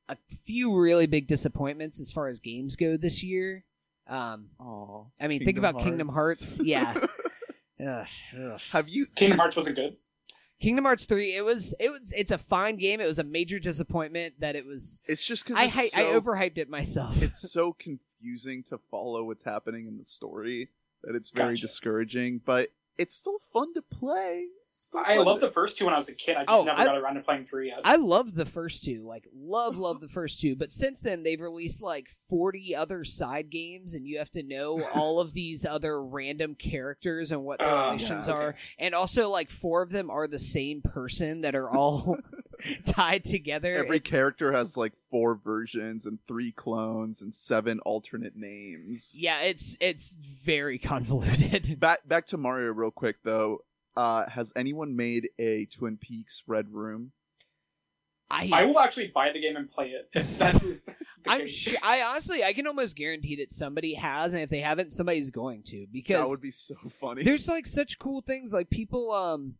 [0.10, 3.64] a few really big disappointments as far as games go this year.
[4.08, 5.08] Um, Oh.
[5.22, 6.60] I mean, think about Kingdom Hearts.
[6.62, 6.94] Yeah.
[7.86, 8.60] Ugh, ugh.
[8.72, 9.96] Have you Kingdom Hearts wasn't good.
[10.60, 11.36] Kingdom Hearts three.
[11.36, 11.76] It was.
[11.80, 12.12] It was.
[12.18, 13.00] It's a fine game.
[13.00, 15.00] It was a major disappointment that it was.
[15.06, 17.22] It's just because I hy- I overhyped it myself.
[17.22, 20.70] it's so confusing to follow what's happening in the story
[21.04, 21.62] that it's very Gotcha.
[21.62, 22.42] discouraging.
[22.44, 24.46] But it's still fun to play.
[24.96, 26.38] I loved to- the first two when I was a kid.
[26.38, 27.82] I just Oh, never I- got around to playing three yet.
[27.84, 29.04] I loved the first two.
[29.06, 30.56] Like love, love the first two.
[30.56, 34.84] But since then, they've released like forty other side games, and you have to know
[34.94, 38.56] all of these other random characters and what their Oh, relations yeah, are.
[38.80, 42.18] And also, like four of them are the same person that are all
[42.86, 43.76] tied together.
[43.78, 49.16] Every It's- character has like four versions and three clones and seven alternate names.
[49.20, 51.80] Yeah, it's it's very convoluted.
[51.80, 53.60] Back back to Mario real quick though.
[53.96, 57.14] Uh, has anyone made a Twin Peaks Red Room?
[58.30, 60.10] I I will actually buy the game and play it.
[60.14, 60.90] That is
[61.26, 61.78] I'm sure.
[61.82, 65.64] I honestly, I can almost guarantee that somebody has, and if they haven't, somebody's going
[65.64, 67.24] to because That because would be so funny.
[67.24, 68.54] there's like such cool things.
[68.54, 69.56] Like people, um,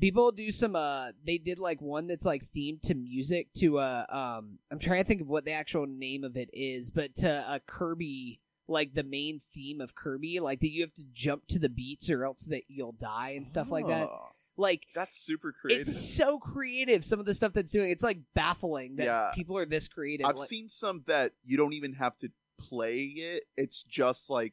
[0.00, 4.04] people do some uh they did like one that's like themed to music to uh
[4.10, 7.28] um i'm trying to think of what the actual name of it is but to
[7.52, 11.58] a kirby like the main theme of kirby like that you have to jump to
[11.58, 14.26] the beats or else that you'll die and stuff like that Oh,
[14.56, 15.88] like That's super creative.
[15.88, 19.30] it's so creative some of the stuff that's doing it's like baffling that Yeah.
[19.34, 23.04] people are this creative I've Like- seen some that you don't even have to play
[23.04, 23.44] it.
[23.56, 24.52] It's just like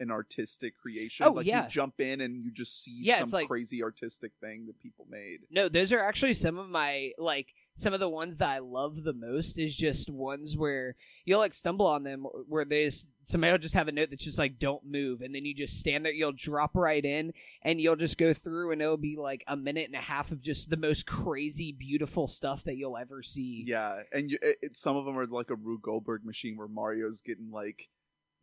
[0.00, 1.26] an artistic creation.
[1.26, 1.64] Oh, like yeah.
[1.64, 5.06] you jump in and you just see Yeah, some like- crazy artistic thing that people
[5.10, 5.40] made.
[5.50, 9.04] No, those are actually some of my like some of the ones that I love
[9.04, 13.58] the most is just ones where you'll like stumble on them where there's somebody will
[13.58, 16.12] just have a note that's just like don't move and then you just stand there
[16.12, 17.32] you'll drop right in
[17.62, 20.42] and you'll just go through and it'll be like a minute and a half of
[20.42, 23.62] just the most crazy beautiful stuff that you'll ever see.
[23.66, 26.66] Yeah, and you, it, it- some of them are like a Rube Goldberg machine where
[26.68, 27.88] Mario's getting like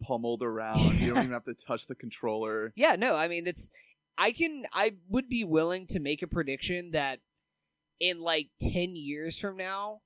[0.04, 1.00] pummeled around.
[1.00, 2.74] you don't even have to touch the controller.
[2.76, 3.70] Yeah, no, I mean it's
[4.18, 7.20] I can I would be willing to make a prediction that
[8.00, 10.02] in like 10 years from now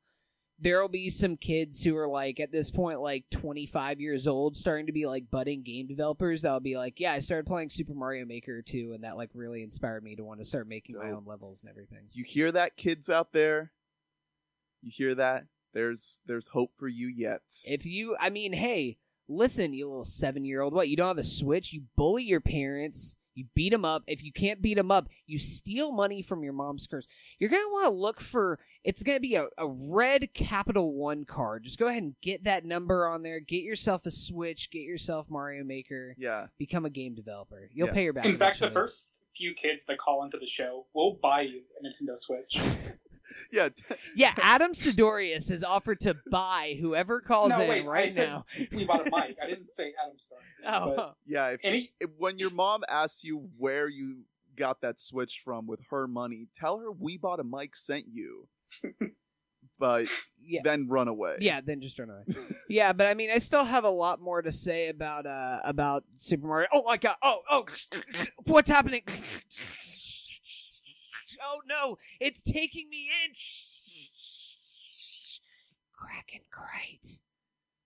[0.62, 4.86] there'll be some kids who are like at this point like 25 years old starting
[4.86, 8.26] to be like budding game developers that'll be like yeah i started playing super mario
[8.26, 11.24] maker 2 and that like really inspired me to want to start making my own
[11.26, 13.72] levels and everything You hear that, kids out there?
[14.82, 15.46] You hear that?
[15.74, 17.42] There's there's hope for you yet.
[17.66, 18.98] if you i mean hey
[19.30, 21.72] listen you little seven year old what you don't have a switch?
[21.72, 23.16] You bully your parents.
[23.36, 24.04] You beat them up.
[24.08, 27.08] If you can't beat them up you steal money from your mom's purse
[27.38, 31.64] you're gonna want to look for it's gonna be a, a red capital one card.
[31.64, 33.40] Just go ahead and get that number on there.
[33.40, 34.72] Get yourself a switch.
[34.72, 36.16] Get yourself mario maker.
[36.18, 36.48] Yeah.
[36.58, 37.70] become a game developer.
[37.74, 37.94] You'll Yeah.
[37.94, 41.14] pay your back In fact, the first few kids that call into the show will
[41.22, 42.60] buy you a Nintendo Switch.
[43.52, 43.70] Yeah.
[44.16, 48.30] yeah adam sidorius has offered to buy whoever calls No, in wait, I right said
[48.30, 49.38] now we bought a mic.
[49.42, 50.38] I didn't say Adam Star.
[50.66, 51.48] oh But yeah.
[51.50, 54.24] If, any if- when your mom asks you where you
[54.56, 58.48] got that switch from with her money, tell her we bought a mic sent you.
[59.80, 60.08] but
[60.44, 61.38] yeah then run away.
[61.40, 62.24] Yeah, then just run away.
[62.70, 66.04] yeah, but I mean, I still have a lot more to say about uh about
[66.18, 66.68] Super Mario.
[66.74, 67.16] Oh my god!
[67.24, 67.66] Oh oh,
[68.46, 69.04] what's happening?
[71.42, 71.98] Oh no!
[72.20, 73.32] It's taking me in.
[75.94, 77.20] Kraken crate.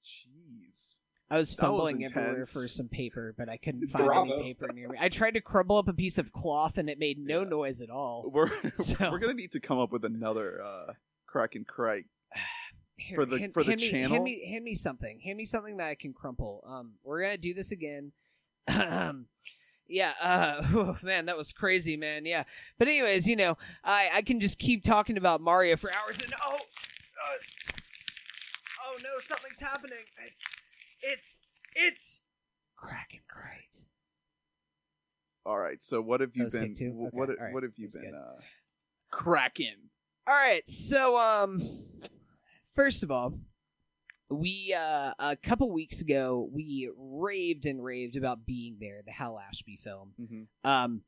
[0.06, 0.99] Jeez.
[1.30, 4.34] I was That was fumbling everywhere for some paper, but I couldn't find Bravo.
[4.34, 4.97] any paper near me.
[5.01, 7.49] I tried to crumble up a piece of cloth, and it made no Yeah.
[7.49, 8.30] noise at all.
[8.32, 10.93] We're So- we're gonna need to come up with another uh
[11.26, 12.06] crack and crike.
[12.95, 14.12] Here, For the- hand, for the hand me, channel?
[14.12, 15.20] Hand me, hand me something.
[15.22, 16.64] Hand me something that I can crumple.
[16.68, 18.12] Um, we're gonna do this again.
[19.88, 20.14] yeah.
[20.22, 22.26] Uh, whew, man, that was crazy, man.
[22.26, 22.44] Yeah.
[22.78, 26.18] But anyways, you know, I I can just keep talking about Mario for hours.
[26.24, 27.74] And oh, uh,
[28.88, 29.98] oh no, something's happening.
[30.26, 30.42] It's
[31.02, 31.44] it's
[31.76, 32.22] it's
[32.76, 33.86] cracking great
[35.46, 35.82] All right.
[35.82, 36.62] So what have you That been?
[36.70, 36.92] take two?
[36.92, 38.14] wh- Okay, What all right, what have you been good.
[38.16, 38.42] uh,
[39.12, 39.76] cracking?
[40.26, 41.62] All right, so um,
[42.74, 43.38] first of all,
[44.34, 49.40] we uh a couple weeks ago we raved and raved about being there, the Hal
[49.40, 50.14] Ashby film.
[50.18, 51.02] hmm Um,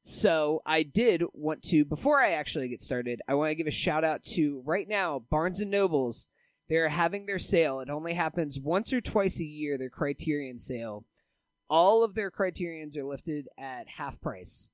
[0.00, 3.72] so I did want to before I actually get started, I want to give a
[3.72, 6.28] shout out to right now Barnes and Nobles.
[6.68, 7.80] They're having their sale.
[7.80, 9.78] It only happens once or twice a year.
[9.78, 11.04] Their Criterion sale.
[11.70, 14.70] All of their Criterions are lifted at half price.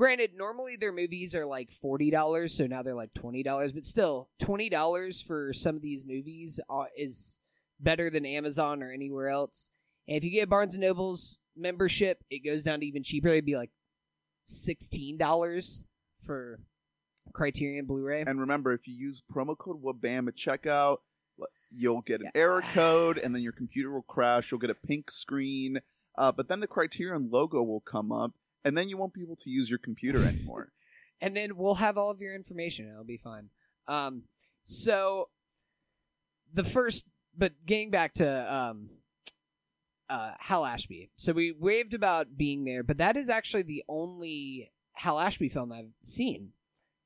[0.00, 3.74] Granted, normally their movies are like forty dollars, so now they're like twenty dollars.
[3.74, 7.38] But still, twenty dollars for some of these movies uh, is
[7.78, 9.70] better than Amazon or anywhere else.
[10.08, 13.28] And if you get Barnes and Noble's membership, it goes down to even cheaper.
[13.28, 13.72] It'd be like
[14.44, 15.84] sixteen dollars
[16.24, 16.60] for
[17.34, 18.24] Criterion Blu-ray.
[18.26, 21.00] And remember, if you use promo code WABAM at checkout,
[21.70, 22.40] you'll get an Yeah.
[22.40, 24.50] error code, and then your computer will crash.
[24.50, 25.82] You'll get a pink screen,
[26.16, 28.32] uh, but then the Criterion logo will come up,
[28.64, 30.72] and then you won't be able to use your computer anymore.
[31.20, 32.88] and then we'll have all of your information.
[32.88, 33.50] It'll be fine.
[33.88, 34.24] Um,
[34.62, 35.28] so
[36.52, 37.06] the first,
[37.36, 38.90] but getting back to um,
[40.08, 41.10] uh, Hal Ashby.
[41.16, 45.72] So we raved about being there, but that is actually the only Hal Ashby film
[45.72, 46.50] I've seen.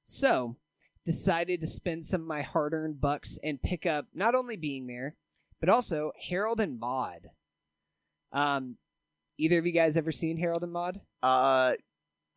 [0.03, 0.57] So
[1.05, 5.17] decided to spend some of my hard-earned bucks and pick up not only being there,
[5.61, 7.31] but also Harold and Maude.
[8.33, 8.77] Um,
[9.39, 11.01] either of you guys ever seen Harold and Maude?
[11.23, 11.75] uh,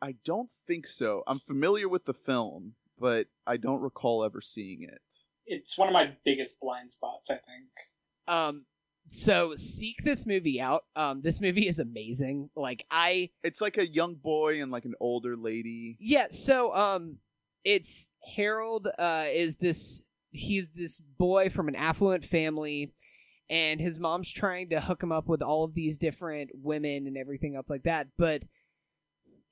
[0.01, 1.23] I don't think so.
[1.25, 5.01] I'm familiar with the film, but I don't recall ever seeing it.
[5.47, 7.29] it's one of my biggest blind spots.
[7.31, 7.69] I think.
[8.27, 8.65] Um,
[9.07, 10.83] so seek this movie out.
[10.95, 12.49] Um, this movie is amazing.
[12.55, 15.97] Like I, It's like a young boy and like an older lady.
[15.99, 16.27] yeah.
[16.29, 17.17] So um,
[17.63, 18.87] it's Harold.
[18.99, 20.03] Uh, is this?
[20.31, 22.93] He's this boy from an affluent family,
[23.49, 27.17] and his mom's trying to hook him up with all of these different women and
[27.17, 28.07] everything else like that.
[28.17, 28.43] But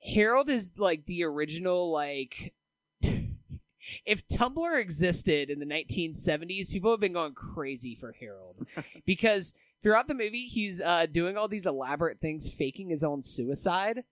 [0.02, 2.54] Harold is like the original like
[4.04, 8.66] if Tumblr existed in the 1970s, people have been going crazy for Harold
[9.06, 14.04] because throughout the movie he's uh, doing all these elaborate things, faking his own suicide,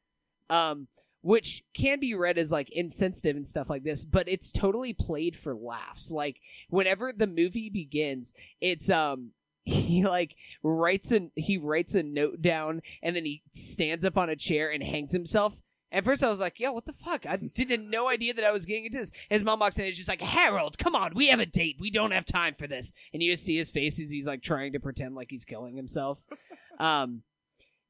[0.49, 0.89] um,
[1.23, 5.37] which can be read as like insensitive and stuff like this, but it's totally played
[5.37, 6.11] for laughs.
[6.11, 9.31] Like whenever the movie begins, it's um
[9.65, 14.29] he like writes a he writes a note down and then he stands up on
[14.29, 15.61] a chair and hangs himself.
[15.91, 18.51] At first, I was like, "Yo, what the fuck?" I didn't no idea that I
[18.51, 19.13] was getting into this.
[19.31, 21.77] His mom walks in and is just like, "Harold, come on, we have a date.
[21.79, 24.43] We don't have time for this." And you just see his face as he's like
[24.43, 26.25] trying to pretend like he's killing himself.
[26.81, 27.23] um,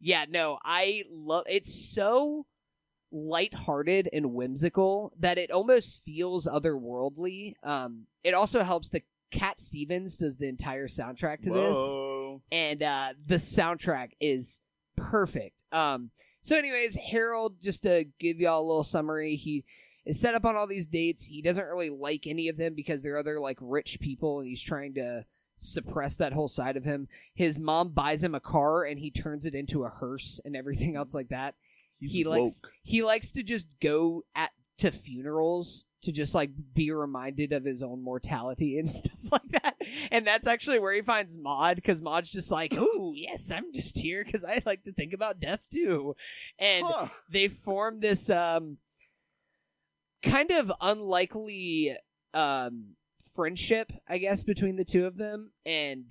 [0.01, 1.45] yeah, no, I love.
[1.49, 2.45] It's so
[3.11, 7.55] lighthearted and whimsical that it almost feels otherworldly.
[7.63, 11.77] Um, it also helps that Cat Stevens does the entire soundtrack to this
[12.53, 14.61] and uh, the soundtrack is
[14.97, 15.63] perfect.
[15.73, 16.11] Um,
[16.41, 19.65] so, anyways, Harold, just to give y'all a little summary, he
[20.05, 21.25] is set up on all these dates.
[21.25, 24.63] He doesn't really like any of them because they're other like rich people, and he's
[24.63, 25.25] trying to
[25.57, 27.09] suppress that whole side of him.
[27.35, 30.97] His mom buys him a car, and he turns it into a hearse and everything
[30.97, 31.55] else like that.
[31.99, 32.41] He's he woke.
[32.41, 37.65] likes he likes to just go at to funerals to just like be reminded of
[37.65, 39.77] his own mortality and stuff like that.
[40.11, 43.99] And that's actually where he finds Maude because Maude's just like, "Oh yes, I'm just
[43.99, 46.15] here because I like to think about death too."
[46.59, 47.09] And Huh.
[47.31, 48.79] they form this um
[50.23, 51.97] kind of unlikely
[52.33, 52.95] um
[53.35, 56.05] friendship, I guess, between the two of them and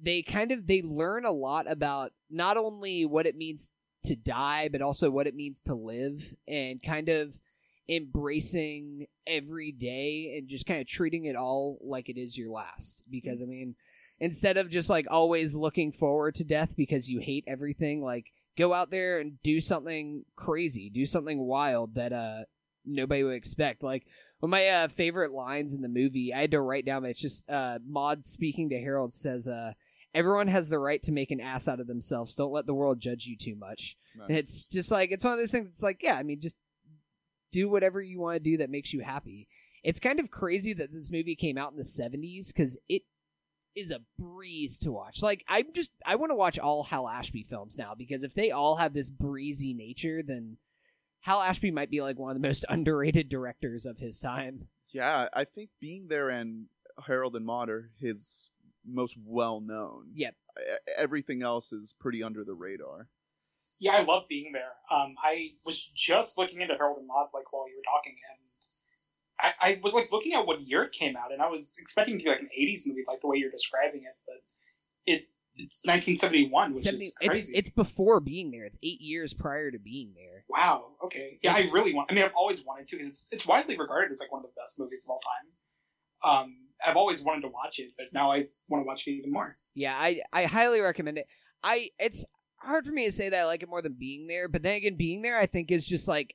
[0.00, 4.68] they kind of they learn a lot about not only what it means to die
[4.68, 7.40] but also what it means to live and kind of
[7.88, 13.02] embracing every day and just kind of treating it all like it is your last.
[13.10, 13.74] Because i mean
[14.20, 18.74] instead of just like always looking forward to death because you hate everything like go
[18.74, 22.40] out there and do something crazy do something wild that uh
[22.84, 23.82] nobody would expect.
[23.82, 24.06] Like
[24.40, 27.10] one of my uh, favorite lines in the movie i had to write down but
[27.10, 29.72] it's just uh maude speaking to harold says uh
[30.14, 32.34] everyone has the right to make an ass out of themselves.
[32.34, 33.96] Don't let the world judge you too much.
[34.28, 35.68] And it's just like it's one of those things.
[35.68, 36.56] It's like, yeah, I mean, just
[37.50, 39.48] do whatever you want to do that makes you happy.
[39.84, 43.02] It's kind of crazy that this movie came out in the '70s because it
[43.74, 45.22] is a breeze to watch.
[45.22, 48.50] Like, I'm just I want to watch all Hal Ashby films now because if they
[48.50, 50.56] all have this breezy nature, then
[51.20, 54.68] Hal Ashby might be like one of the most underrated directors of his time.
[54.92, 56.66] Yeah, I think being there and
[57.06, 58.50] Harold and Maude are his
[58.86, 60.10] most well known.
[60.14, 60.34] Yep.
[60.96, 63.08] Everything else is pretty under the radar.
[63.80, 64.72] Yeah, I love being there.
[64.90, 68.38] Um, I was just looking into Harold and Maude like while you were talking, and
[69.40, 72.14] I, I was like looking at what year it came out, and I was expecting
[72.16, 74.36] it to be like an '80s movie, like the way you're describing it, but
[75.06, 77.52] it it's 1971, which 70 is it's crazy.
[77.56, 78.64] it's before being there.
[78.64, 80.44] It's eight years prior to being there.
[80.48, 80.92] wow.
[81.04, 81.38] Okay.
[81.42, 82.10] Yeah, It's- I really want.
[82.10, 84.46] I mean, I've always wanted to because it's it's widely regarded as like one of
[84.46, 86.40] the best movies of all time.
[86.44, 89.30] Um, I've always wanted to watch it, but now I want to watch it even
[89.32, 89.56] more.
[89.74, 91.26] Yeah, I I highly recommend it.
[91.62, 92.24] I it's
[92.58, 94.76] hard for me to say that I like it more than being there, but then
[94.76, 96.34] again, being there I think is just like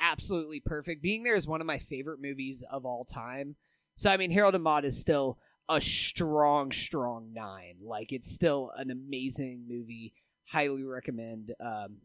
[0.00, 1.02] absolutely perfect.
[1.02, 3.56] Being there is one of my favorite movies of all time.
[3.96, 5.38] So I mean, Harold and Maude is still
[5.68, 7.76] a strong, strong nine.
[7.82, 10.12] Like it's still an amazing movie.
[10.48, 11.96] Highly recommend um,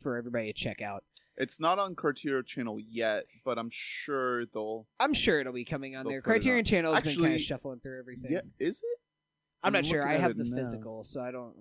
[0.00, 1.04] for everybody to check out.
[1.36, 4.86] It's not on Criterion Channel yet, but I'm sure they'll.
[4.98, 6.20] I'm sure it'll be coming on there.
[6.20, 6.64] Criterion on.
[6.64, 8.32] Channel has been kind Actually, of shuffling through everything.
[8.32, 8.98] Yeah, is it?
[9.62, 10.06] I'm, I'm not sure.
[10.06, 10.56] I have the now.
[10.56, 11.54] physical, so I don't.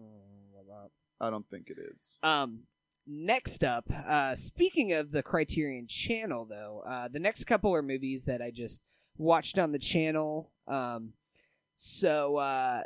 [1.21, 2.19] I don't think it is.
[2.23, 2.61] Um,
[3.07, 8.25] next up, uh, speaking of the Criterion Channel, though, uh, the next couple are movies
[8.25, 8.81] that I just
[9.17, 10.51] watched on the channel.
[10.67, 11.13] Um,
[11.75, 12.83] so, uh,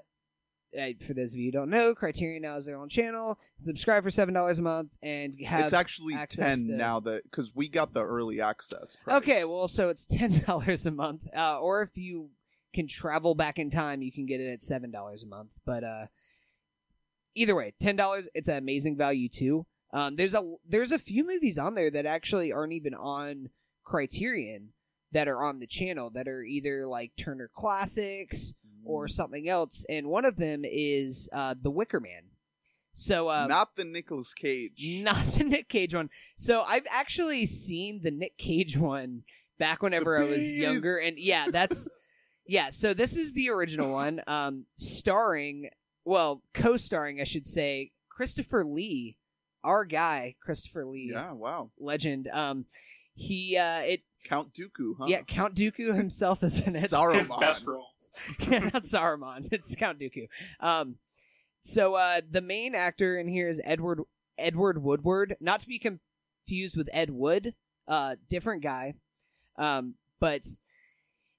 [0.79, 3.37] uh, for those of you who don't know, Criterion now has their own channel.
[3.61, 5.65] Subscribe for seven dollars a month and have.
[5.65, 8.95] it's actually ten to- now that because we got the early access.
[8.95, 9.17] Price.
[9.17, 12.29] Okay, well, so it's ten dollars a month, uh, or if you
[12.73, 15.51] can travel back in time, you can get it at seven dollars a month.
[15.63, 16.05] But uh,
[17.35, 19.65] either way, ten dollars, it's an amazing value too.
[19.91, 23.49] Um, there's a there's a few movies on there that actually aren't even on
[23.83, 24.69] Criterion
[25.11, 30.07] that are on the channel that are either like Turner Classics or something else, and
[30.07, 32.23] one of them is uh, The Wicker Man.
[32.93, 34.99] So um, not the Nicolas Cage.
[35.01, 36.09] not the Nick Cage one.
[36.35, 39.23] So I've actually seen the Nick Cage one
[39.57, 41.89] back whenever I was younger, and yeah, that's
[42.45, 42.69] yeah.
[42.69, 45.69] So this is the original one, um, starring,
[46.05, 49.17] well, co-starring, I should say, Christopher Lee,
[49.63, 51.71] our guy, Christopher Lee, Yeah, wow.
[51.79, 52.27] legend.
[52.31, 52.65] Um,
[53.15, 55.05] he, uh, it, Count Dooku, huh?
[55.07, 56.81] yeah, Count Dooku himself is in it.
[56.81, 57.39] His Saruman.
[57.39, 57.87] best role.
[58.47, 59.47] yeah, not Saruman.
[59.51, 60.27] It's Count Dooku.
[60.59, 60.95] Um,
[61.61, 64.01] so uh, the main actor in here is Edward
[64.37, 67.53] Edward Woodward, not to be confused with Ed Wood,
[67.87, 68.95] uh, different guy,
[69.57, 70.41] um, but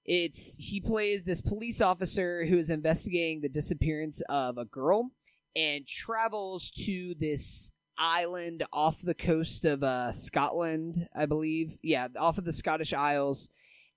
[0.04, 5.10] it's he plays this police officer who is investigating the disappearance of a girl
[5.56, 11.78] and travels to this island off the coast of uh, Scotland, I believe.
[11.82, 13.48] Yeah, off of the Scottish Isles,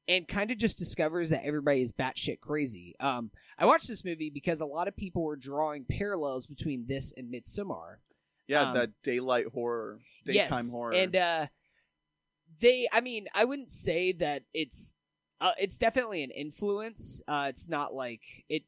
[0.08, 2.95] and kind of just discovers that everybody is batshit crazy.
[2.99, 7.12] Um, I watched this movie because a lot of people were drawing parallels between this
[7.18, 7.95] and Midsommar.
[8.47, 10.93] Yeah, Um, that daylight horror, daytime yes, horror.
[10.93, 11.47] and uh,
[12.62, 12.88] they.
[12.93, 14.95] I mean, I wouldn't say that it's.
[15.39, 17.21] Uh, it's definitely an influence.
[17.27, 18.63] Uh, it's not like it.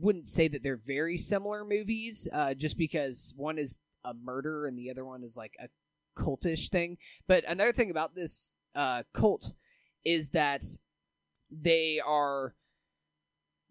[0.00, 4.76] Wouldn't say that they're very similar movies, uh, just because one is a murder and
[4.76, 5.68] the other one is like a
[6.20, 6.98] cultish thing.
[7.28, 9.52] But another thing about this uh, cult
[10.04, 10.64] is that
[11.50, 12.54] they are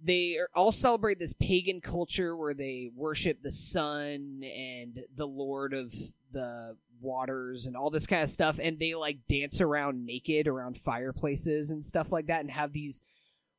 [0.02, 5.74] they are all celebrate this pagan culture where they worship the sun and the lord
[5.74, 5.94] of
[6.32, 10.78] the waters and all this kind of stuff and they like dance around naked around
[10.78, 13.02] fireplaces and stuff like that and have these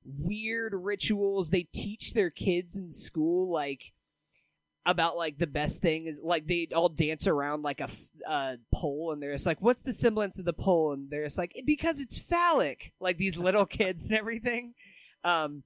[0.04, 1.50] weird rituals.
[1.50, 3.92] They teach their kids in school like
[4.86, 7.88] about like the best thing is like they all dance around like a
[8.26, 10.92] uh, pole and they're just like what's the semblance of the pole?
[10.92, 12.92] And they're just like because it's phallic.
[13.00, 14.74] Like these little kids and everything.
[15.22, 15.62] Um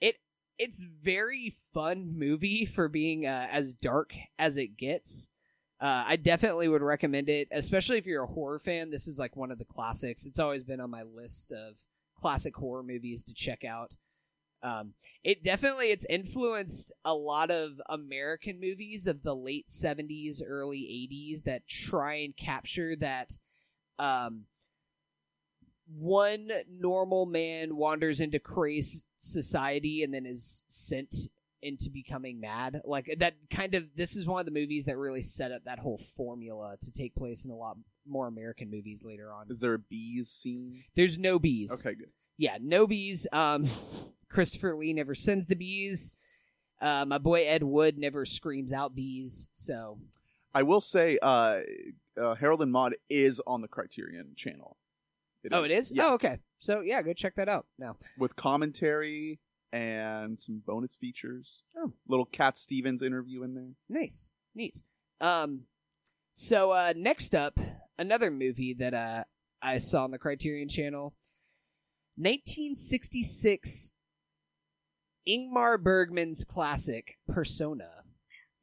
[0.00, 0.16] it
[0.58, 5.28] it's very fun movie for being uh, as dark as it gets
[5.84, 8.88] uh, I definitely would recommend it, especially if you're a horror fan.
[8.88, 10.24] This is like one of the classics.
[10.24, 11.78] It's always been on my list of
[12.16, 13.92] classic horror movies to check out.
[14.62, 20.78] Um, it definitely it's influenced a lot of American movies of the late '70s, early
[21.12, 23.36] '80s that try and capture that.
[23.98, 24.44] Um,
[25.86, 31.14] one normal man wanders into crazy society and then is sent
[31.64, 32.80] into becoming mad.
[32.84, 35.78] Like that kind of this is one of the movies that really set up that
[35.80, 39.46] whole formula to take place in a lot more American movies later on.
[39.50, 40.84] Is there a bees scene?
[40.94, 41.72] There's no bees.
[41.72, 42.10] Okay, good.
[42.36, 43.26] Yeah, no bees.
[43.32, 43.66] Um
[44.28, 46.12] Christopher Lee never sends the bees.
[46.80, 49.48] Uh, my boy Ed Wood never screams out bees.
[49.52, 49.98] So
[50.52, 51.60] I will say, uh,
[52.20, 54.76] uh, Harold and Maude is on the Criterion channel.
[55.52, 55.92] Oh, it is?
[55.94, 56.38] Yeah, Oh, okay.
[56.58, 57.96] So yeah, go check that out now.
[58.18, 59.40] with commentary
[59.74, 61.64] and some bonus features.
[61.76, 61.92] Oh.
[62.08, 63.72] little Cat Stevens interview in there.
[63.88, 64.30] Nice.
[64.54, 64.82] Neat.
[65.20, 65.62] Um
[66.32, 67.58] so uh next up,
[67.98, 69.24] another movie that uh
[69.60, 71.14] I saw on the Criterion channel.
[72.16, 73.90] 1966
[75.28, 77.88] Ingmar Bergman's classic Persona.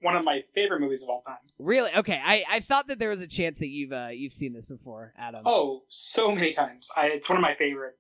[0.02, 1.38] One of my favorite movies of all time.
[1.60, 1.92] Really?
[1.96, 2.20] Okay.
[2.24, 5.14] I, I thought that there was a chance that you've uh, you've seen this before,
[5.18, 5.42] Adam.
[5.46, 6.88] Oh, so many times.
[6.96, 7.96] I, it's one of my favorite.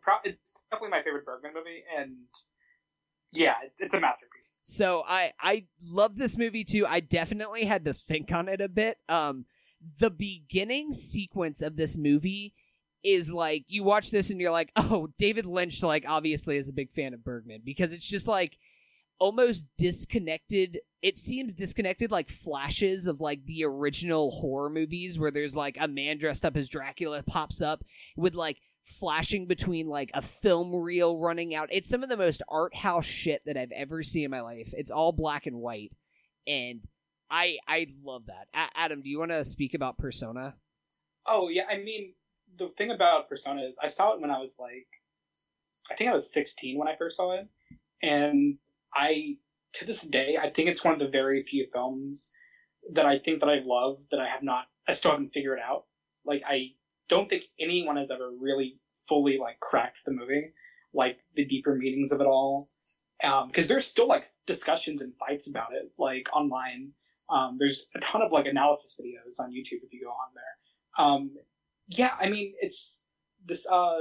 [0.00, 2.16] Pro- It's definitely my favorite Bergman movie, and
[3.32, 4.58] yeah, it's, a masterpiece.
[4.62, 6.86] So I I love this movie too.
[6.86, 8.98] I definitely had to think on it a bit.
[9.08, 9.46] Um,
[9.98, 12.54] the beginning sequence of this movie
[13.02, 16.74] is like you watch this and you're like, oh, David Lynch, like obviously is a
[16.74, 18.58] big fan of Bergman because it's just like
[19.18, 20.80] almost disconnected.
[21.02, 25.88] It seems disconnected, like flashes of like the original horror movies where there's like a
[25.88, 27.84] man dressed up as Dracula pops up
[28.16, 31.68] with like flashing between like a film reel running out.
[31.70, 34.72] It's some of the most art house shit that I've ever seen in my life.
[34.76, 35.92] It's all black and white,
[36.46, 36.80] and
[37.30, 38.48] I I love that.
[38.54, 40.56] A- Adam, do you want to speak about Persona?
[41.26, 42.14] Oh yeah, I mean
[42.58, 44.88] the thing about Persona is I saw it when I was like,
[45.90, 47.48] I think I was 16 when I first saw it,
[48.02, 48.56] and
[48.94, 49.36] I
[49.74, 52.32] to this day I think it's one of the very few films
[52.92, 55.84] that I think that I love that I have not I still haven't figured out.
[56.24, 56.70] Like I
[57.10, 60.52] don't think anyone has ever really fully like cracked the movie,
[60.94, 62.70] like the deeper meanings of it all.
[63.20, 66.92] Because there's still like discussions and fights about it, like online.
[67.28, 71.04] Um, there's a ton of like analysis videos on YouTube if you go on there.
[71.04, 71.30] Um,
[71.88, 73.02] yeah, I mean, it's
[73.44, 73.98] this uh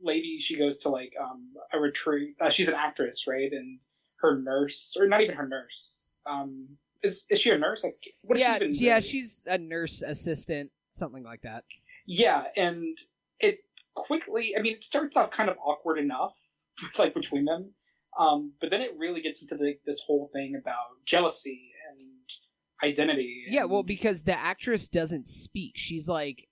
[0.00, 0.38] lady.
[0.38, 2.34] She goes to like um a retreat.
[2.40, 3.52] Uh, she's an actress, right?
[3.52, 3.80] And
[4.20, 6.14] her nurse, or not even her nurse.
[6.24, 6.68] Um,
[7.02, 7.84] is is she a nurse?
[7.84, 11.64] Like, what has yeah, she been yeah, she's a nurse assistant, something like that.
[12.12, 12.98] Yeah, and
[13.40, 13.60] it
[13.94, 14.54] quickly.
[14.56, 16.34] I mean, it starts off kind of awkward enough,
[16.98, 17.72] like between them,
[18.18, 23.44] um, but then it really gets into the, this whole thing about jealousy and identity.
[23.48, 25.72] Yeah, well, because the actress doesn't speak.
[25.76, 26.48] She's like,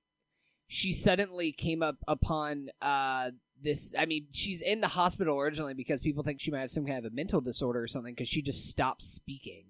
[0.67, 3.33] she suddenly came up upon uh
[3.63, 3.93] this.
[3.99, 7.05] I mean, she's in the hospital originally because people think she might have some kind
[7.05, 9.65] of a mental disorder or something because she just stopped speaking.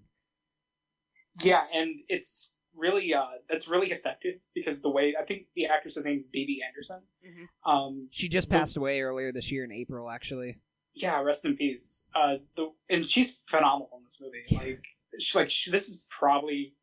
[1.42, 6.04] Yeah, and it's really uh that's really effective because the way I think the actress's
[6.04, 7.02] name is Bibi Andersson.
[7.26, 7.70] Mhm.
[7.70, 10.60] Um, She just The- passed away earlier this year in April, actually.
[10.94, 12.08] yeah, rest in peace.
[12.14, 14.42] Uh, the and she's phenomenal in this movie.
[14.52, 14.84] Like,
[15.18, 16.74] she, like she, this is probably.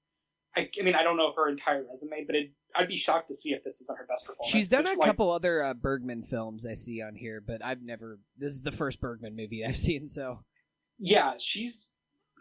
[0.55, 2.51] I, I mean, I don't know her entire resume, but it.
[2.75, 4.51] I'd be shocked to see if this isn't her best performance.
[4.51, 7.63] She's done Just a like- couple other uh, Bergman films I see on here, but
[7.63, 8.19] I've never.
[8.37, 10.43] This is the first Bergman movie I've seen, so.
[10.99, 11.86] Yeah, she's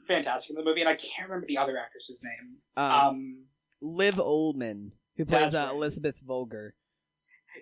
[0.07, 2.57] fantastic in the movie, and I can't remember the other actress's name.
[2.77, 3.45] Um, Um,
[3.83, 5.75] Liv Ullmann, who plays uh, right.
[5.75, 6.75] Elizabeth Vogler.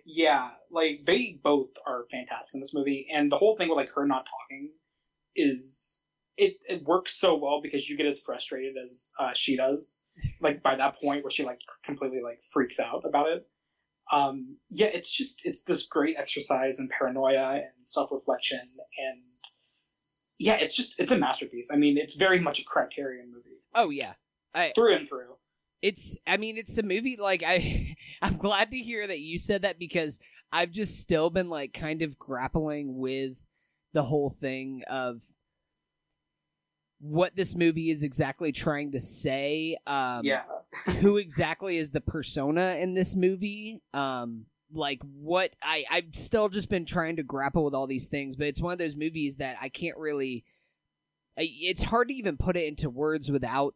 [0.05, 3.91] yeah, like they both are fantastic in this movie, and the whole thing with like
[3.95, 4.71] her not talking
[5.37, 6.05] is
[6.37, 10.01] it it works so well because you get as frustrated as uh, she does.
[10.41, 13.49] Like by that point where she like completely like freaks out about it.
[14.13, 19.23] Um, yeah, it's just it's this great exercise in paranoia and self reflection, and
[20.39, 21.71] yeah, it's just it's a masterpiece.
[21.73, 24.15] I mean, it's very much a Criterion movie Oh yeah,
[24.55, 25.37] I through and through.
[25.83, 29.63] it's I mean it's a movie like I I'm glad to hear that you said
[29.63, 30.21] that because
[30.53, 33.37] I've just still been like kind of grappling with
[33.93, 35.23] the whole thing of
[37.01, 39.77] what this movie is exactly trying to say.
[39.87, 40.43] Um yeah,
[41.01, 46.69] who exactly is the persona in this movie um like what i i've still just
[46.71, 49.57] been trying to grapple with all these things but it's one of those movies that
[49.61, 50.45] i can't really
[51.39, 53.75] I- it's hard to even put it into words without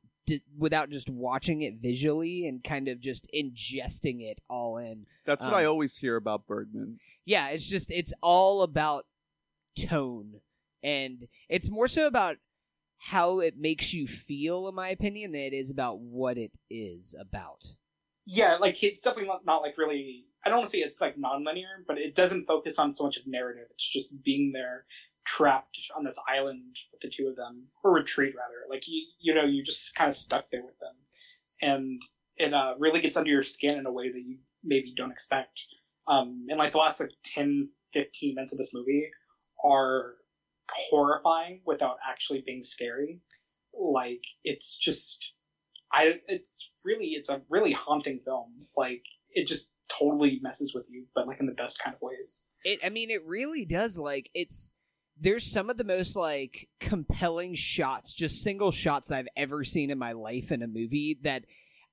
[0.59, 5.55] without just watching it visually and kind of just ingesting it all in That's what
[5.55, 6.99] Um, I always hear about Bergman.
[7.25, 9.07] yeah it's just it's all about
[9.77, 10.41] tone
[10.83, 12.37] and it's more so about
[12.99, 17.15] how it makes you feel in my opinion than it is about what it is
[17.19, 17.65] about
[18.31, 20.27] yeah, like it's definitely not, not like really.
[20.49, 23.19] I don't want to say it's like non-linear, but it doesn't focus on so much
[23.19, 23.67] of narrative.
[23.71, 24.87] It's just being there,
[25.27, 28.65] trapped on this island with the two of them, or retreat rather.
[28.71, 30.95] Like you, you know, you just kind of stuck there with them,
[31.61, 32.01] and
[32.39, 35.67] it uh, really gets under your skin in a way that you maybe don't expect.
[36.07, 39.11] Um, and like the last like 10, 15 minutes of this movie
[39.63, 40.15] are
[40.71, 43.21] horrifying without actually being scary.
[43.79, 45.35] Like it's just
[45.93, 48.67] I it's really it's a really haunting film.
[48.77, 52.47] Like it just totally messes with you, but like in the best kind of ways.
[52.65, 54.73] It I mean it really does like it's
[55.21, 59.99] there's some of the most like compelling shots, just single shots I've ever seen in
[59.99, 61.45] my life in a movie that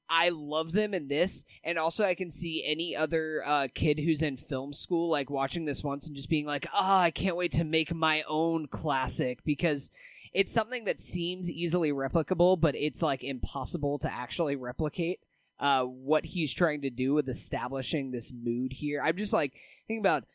[0.08, 4.22] I love them in this, and also I can see any other uh, kid who's
[4.22, 7.54] in film school like watching this once and just being like, "Ah, I can't wait
[7.54, 9.90] to make my own classic," because
[10.34, 15.22] it's something that seems easily replicable, but it's like impossible to actually replicate.
[15.60, 19.54] Uh, what he's trying to do with establishing this mood here, I'm just like
[19.88, 20.26] thinking about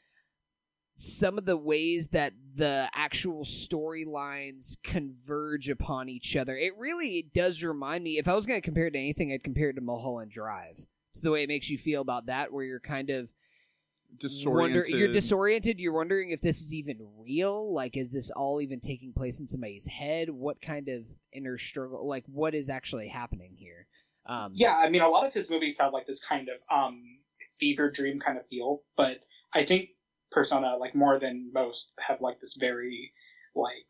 [0.96, 6.56] some of the ways that the actual storylines converge upon each other.
[6.56, 8.18] It really does remind me.
[8.18, 10.86] If I was going to compare it to anything, I'd compare it to Mulholland Drive.
[11.16, 13.32] To the way it makes you feel about that, where you're kind of
[14.10, 14.88] wonder, Disoriented.
[14.94, 15.80] you're disoriented.
[15.80, 17.72] You're wondering if this is even real.
[17.72, 20.30] Like, is this all even taking place in somebody's head?
[20.30, 22.06] What kind of inner struggle?
[22.06, 23.86] Like, what is actually happening here?
[24.30, 27.02] Um, Yeah, I mean a lot of his movies have like this kind of um
[27.58, 29.18] fever dream kind of feel, but
[29.52, 29.90] I think
[30.30, 33.12] Persona, like more than most, have like this very
[33.56, 33.88] like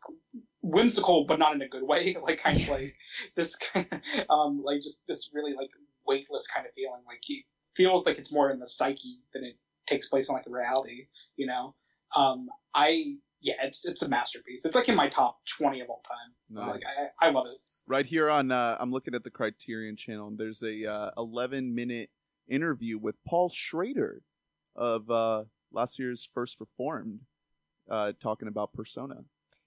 [0.63, 2.95] whimsical but not in a good way, like kind of like
[3.35, 3.55] this
[4.29, 5.69] um like just this really like
[6.07, 7.01] weightless kind of feeling.
[7.07, 7.21] Like
[7.75, 11.45] feels like it's more in the psyche than it takes place in like reality, you
[11.45, 11.75] know?
[12.15, 14.65] Um I yeah, it's it's a masterpiece.
[14.65, 16.33] It's like in my top twenty of all time.
[16.49, 16.71] Nice.
[16.73, 16.81] Like
[17.21, 17.57] I, I love it.
[17.87, 21.73] right here on uh, i'm looking at the criterion channel and there's a uh, 11
[21.73, 22.09] minute
[22.49, 24.21] interview with paul schrader
[24.75, 27.21] of uh, last year's first reformed
[27.89, 29.15] uh, talking about persona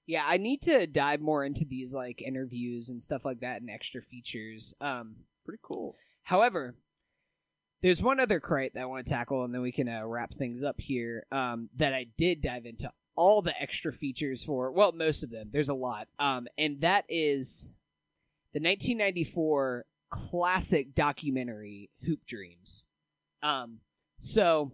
[0.06, 3.70] Yeah, I need to dive more into these like interviews and stuff like that and
[3.70, 4.74] extra features.
[4.80, 6.76] Um, pretty cool however,
[7.82, 10.32] there's one other crate that I want to tackle, and then we can uh, wrap
[10.32, 11.26] things up here.
[11.30, 14.70] Um, that I did dive into all the extra features for.
[14.70, 15.50] Well, most of them.
[15.52, 16.08] There's a lot.
[16.18, 17.68] Um, and that is
[18.52, 22.86] the 1994 classic documentary Hoop Dreams.
[23.42, 23.80] Um,
[24.18, 24.72] so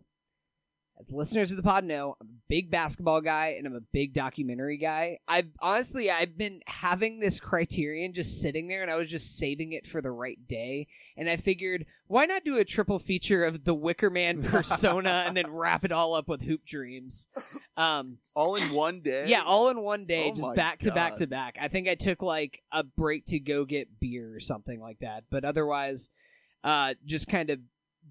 [1.00, 4.12] as listeners of the pod know, I'm a big basketball guy and I'm a big
[4.12, 5.18] documentary guy.
[5.26, 9.72] I've honestly I've been having this criterion just sitting there and I was just saving
[9.72, 10.88] it for the right day.
[11.16, 15.36] And I figured, why not do a triple feature of the Wicker Man persona and
[15.36, 17.28] then wrap it all up with Hoop Dreams?
[17.76, 21.16] Um all in one day yeah, all in one day, Oh just back to back
[21.16, 21.56] to back.
[21.60, 25.24] I think I took like a break to go get beer or something like that.
[25.30, 26.10] But otherwise,
[26.62, 27.60] uh, just kind of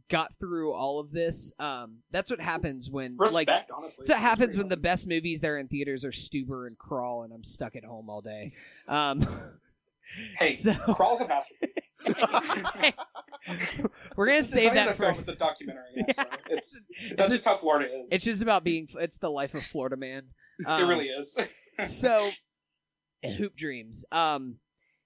[0.09, 1.51] got through all of this.
[1.59, 4.05] Um, that's what happens when Respect, like honestly.
[4.05, 7.23] that's what happens when the best movies that are in theaters are Stuber and Crawl,
[7.23, 8.53] and I'm stuck at home all day.
[8.87, 9.27] Um,
[10.39, 11.91] Hey, so Crawl's a masterpiece.
[14.15, 15.03] we're gonna It's- save that for.
[15.03, 15.83] film, it's a documentary.
[15.95, 18.07] Yeah, so it's It's that's just- just how Florida is.
[18.11, 18.87] It's just about being.
[18.99, 20.23] It's the life of Florida man.
[20.59, 21.37] it Um, really is.
[21.85, 22.29] so
[23.37, 24.55] hoop dreams um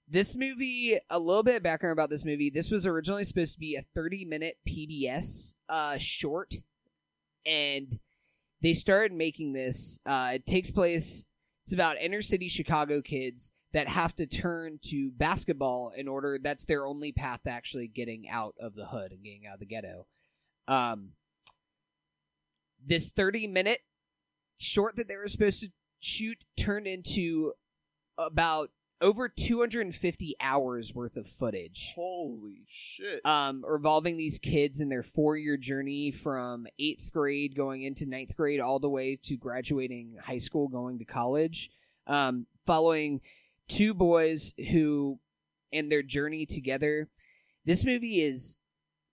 [0.07, 2.49] This movie, a little bit of background about this movie.
[2.49, 6.55] This was originally supposed to be a 30 minute PBS uh, short,
[7.45, 7.99] and
[8.61, 9.99] they started making this.
[10.05, 11.25] Uh, it takes place,
[11.65, 16.65] it's about inner city Chicago kids that have to turn to basketball in order, that's
[16.65, 19.65] their only path to actually getting out of the hood and getting out of the
[19.65, 20.05] ghetto.
[20.67, 21.09] Um,
[22.85, 23.79] this 30 minute
[24.57, 27.53] short that they were supposed to shoot turned into
[28.17, 28.69] about
[29.03, 31.91] over 250 hours worth of footage.
[31.93, 33.23] Holy shit!
[33.25, 38.35] um, revolving these kids in their four year journey from eighth grade going into ninth
[38.35, 41.69] grade all the way to graduating high school going to college.
[42.07, 43.21] Um, following
[43.67, 45.19] two boys who
[45.71, 47.09] and their journey together
[47.65, 48.57] this movie is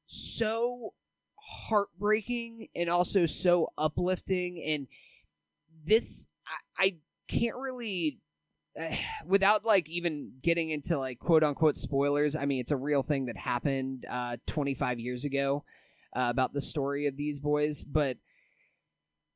[0.07, 0.95] so
[1.36, 4.62] heartbreaking and also so uplifting.
[4.62, 4.86] And
[5.84, 6.97] this i, I
[7.28, 8.18] can't really
[9.27, 13.27] without like even getting into like quote unquote spoilers i mean it's a real thing
[13.27, 15.64] that happened uh 25 years ago
[16.16, 18.16] uh, about the story of these boys but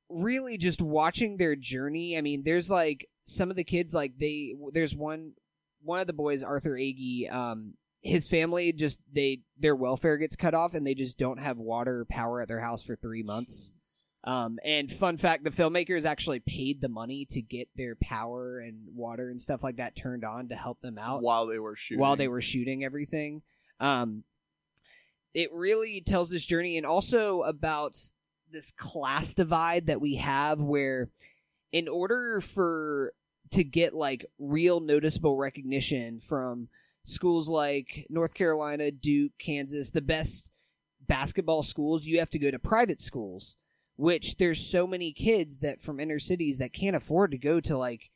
[0.08, 4.54] really just watching their journey i mean there's like some of the kids like they
[4.72, 5.32] there's one
[5.82, 10.54] one of the boys arthur Agee, um his family just they their welfare gets cut
[10.54, 13.72] off and they just don't have water or power at their house for three months
[14.24, 18.88] um, and fun fact, the filmmakers actually paid the money to get their power and
[18.94, 22.00] water and stuff like that turned on to help them out while they were shooting.
[22.00, 23.42] while they were shooting everything.
[23.80, 24.24] Um,
[25.34, 27.98] it really tells this journey and also about
[28.50, 31.10] this class divide that we have where
[31.72, 33.12] in order for
[33.50, 36.68] to get like real noticeable recognition from
[37.02, 40.50] schools like North Carolina, Duke, Kansas, the best
[41.06, 43.58] basketball schools, you have to go to private schools
[43.96, 47.76] which there's so many kids that from inner cities that can't afford to go to
[47.76, 48.10] like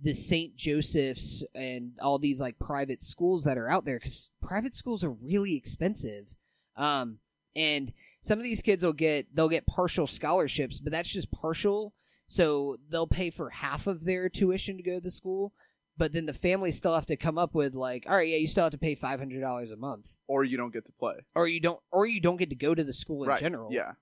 [0.00, 0.56] the St.
[0.56, 5.10] Joseph's and all these like private schools that are out there because private schools are
[5.12, 6.34] really expensive.
[6.76, 7.18] Um,
[7.56, 11.94] and some of these kids will get they'll get partial scholarships, but that's just partial.
[12.26, 15.52] So they'll pay for half of their tuition to go to the school,
[15.96, 18.48] but then the family still have to come up with like, all right, yeah, you
[18.48, 21.14] still have to pay five hundred dollars a month, or you don't get to play.
[21.36, 23.40] or you don't, or you don't get to go to the school in right?
[23.40, 23.72] general.
[23.72, 23.92] Yeah.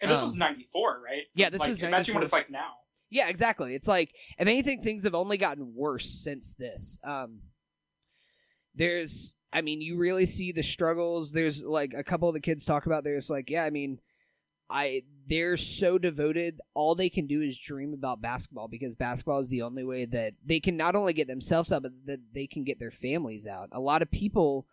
[0.00, 1.22] And this Um, was '94, right?
[1.34, 2.14] yeah, this like, was Imagine 94.
[2.14, 2.74] what it's like now.
[3.10, 3.74] Yeah, exactly.
[3.74, 6.98] It's like if anything, things have only gotten worse since this.
[7.02, 7.40] Um,
[8.74, 11.32] there's, I mean, you really see the struggles.
[11.32, 13.04] There's like a couple of the kids talk about.
[13.04, 13.98] There's like, yeah, I mean,
[14.70, 16.60] I they're so devoted.
[16.74, 20.34] All they can do is dream about basketball because basketball is the only way that
[20.44, 23.68] they can not only get themselves out, but that they can get their families out.
[23.72, 24.66] A lot of people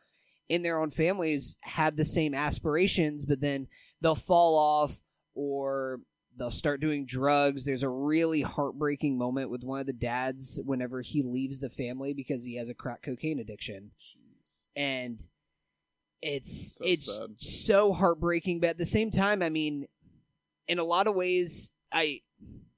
[0.49, 3.67] in their own families have the same aspirations, but then
[4.01, 4.99] they'll fall off
[5.35, 5.99] or
[6.37, 7.63] they'll start doing drugs.
[7.63, 12.13] There's a really heartbreaking moment with one of the dads whenever he leaves the family
[12.13, 13.91] because he has a crack cocaine addiction.
[14.01, 14.63] Jeez.
[14.75, 15.19] And
[16.21, 17.29] it's So it's sad.
[17.37, 19.87] so heartbreaking, but at the same time, I mean,
[20.67, 22.21] in a lot of ways, I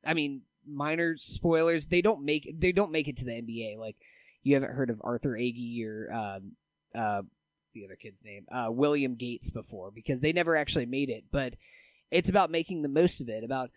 [0.05, 3.77] I mean, minor spoilers, they don't make they don't make it to the NBA.
[3.77, 3.95] Like
[4.43, 6.51] you haven't heard of Arthur Agee or um
[6.93, 7.21] uh
[7.73, 11.53] the other kid's name, uh William Gates before because they never actually made it, but
[12.11, 13.69] it's about making the most of it, about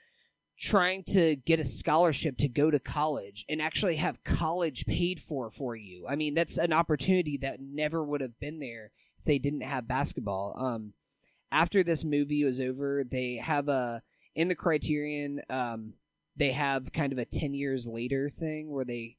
[0.59, 5.51] trying to get a scholarship to go to college and actually have college paid for
[5.51, 6.07] for you.
[6.07, 9.89] I mean, that's an opportunity that never would have been there if they didn't have
[9.89, 10.55] basketball.
[10.59, 10.93] Um,
[11.51, 14.03] after this movie was over, they have a
[14.35, 15.41] in the Criterion.
[15.49, 15.95] Um,
[16.37, 19.16] they have kind of a ten years later thing where they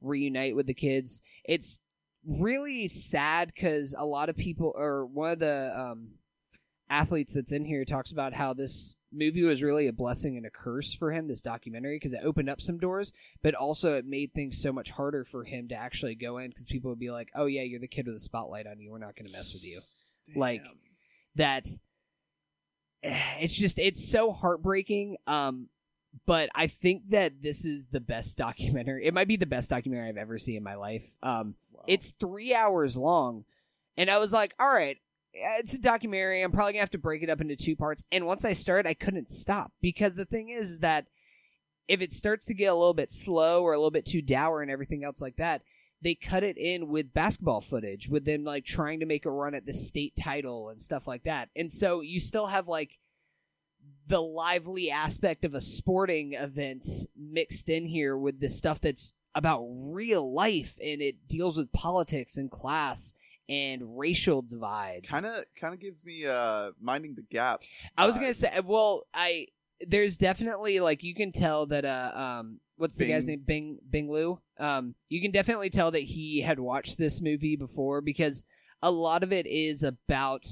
[0.00, 1.22] reunite with the kids.
[1.44, 1.80] It's
[2.26, 6.10] really sad because a lot of people, or one of the um,
[6.90, 10.50] athletes that's in here talks about how this movie was really a blessing and a
[10.50, 13.12] curse for him this documentary because it opened up some doors
[13.42, 16.64] but also it made things so much harder for him to actually go in because
[16.64, 18.98] people would be like oh yeah you're the kid with a spotlight on you we're
[18.98, 19.80] not going to mess with you.
[20.36, 20.62] Like,
[21.36, 21.66] that
[23.02, 25.68] it's just it's so heartbreaking um
[26.26, 30.08] but i think that this is the best documentary it might be the best documentary
[30.08, 31.06] i've ever seen in my life.
[31.22, 31.82] Um Wow.
[31.88, 33.44] it's three hours long
[33.96, 34.96] and i was like all right
[35.34, 36.42] Uh, it's a documentary.
[36.42, 38.04] I'm probably gonna have to break it up into two parts.
[38.12, 39.72] And once i started i couldn't stop.
[39.80, 41.06] Because the thing is that
[41.88, 44.62] if it starts to get a little bit slow or a little bit too dour
[44.62, 45.62] and everything else like that
[46.04, 49.54] they cut it in with basketball footage with them like trying to make a run
[49.54, 51.48] at the state title and stuff like that.
[51.56, 52.98] And so you still have like
[54.06, 59.64] the lively aspect of a sporting event mixed in here with the stuff that's about
[59.66, 63.14] real life and it deals with politics and class
[63.48, 65.10] and racial divides.
[65.10, 67.62] Kind of kind of gives me uh minding the gap.
[67.96, 69.48] I was gonna say, well, I
[69.80, 73.42] there's definitely like you can tell that uh um what's the guy's name?
[73.44, 74.40] Bing Bing Liu?
[74.58, 78.44] Um you can definitely tell that he had watched this movie before because
[78.82, 80.46] a lot of it is about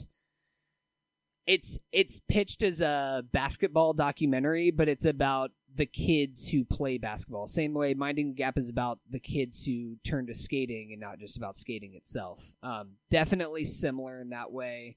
[1.46, 7.46] it's it's pitched as a basketball documentary but it's about the kids who play basketball.
[7.46, 11.18] Same way minding the gap is about the kids who turn to skating and not
[11.18, 12.52] just about skating itself.
[12.62, 14.96] Um definitely similar in that way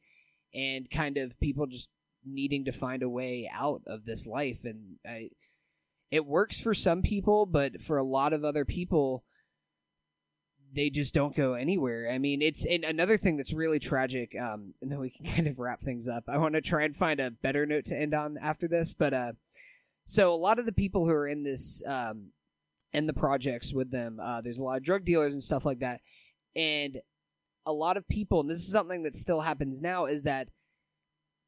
[0.53, 1.89] and kind of people just
[2.25, 4.63] needing to find a way out of this life.
[4.63, 5.29] And I,
[6.11, 9.23] it works for some people but for a lot of other people
[10.73, 12.11] they just don't go anywhere.
[12.11, 15.47] I mean it's and another thing that's really tragic um and then we can kind
[15.47, 16.25] of wrap things up.
[16.27, 19.13] I want to try and find a better note to end on after this but
[19.13, 19.31] uh
[20.05, 22.27] so a lot of the people who are in this um
[22.93, 25.79] in the projects with them uh there's a lot of drug dealers and stuff like
[25.79, 26.01] that
[26.55, 27.01] and
[27.65, 30.47] a lot of people and this is something that still happens now is that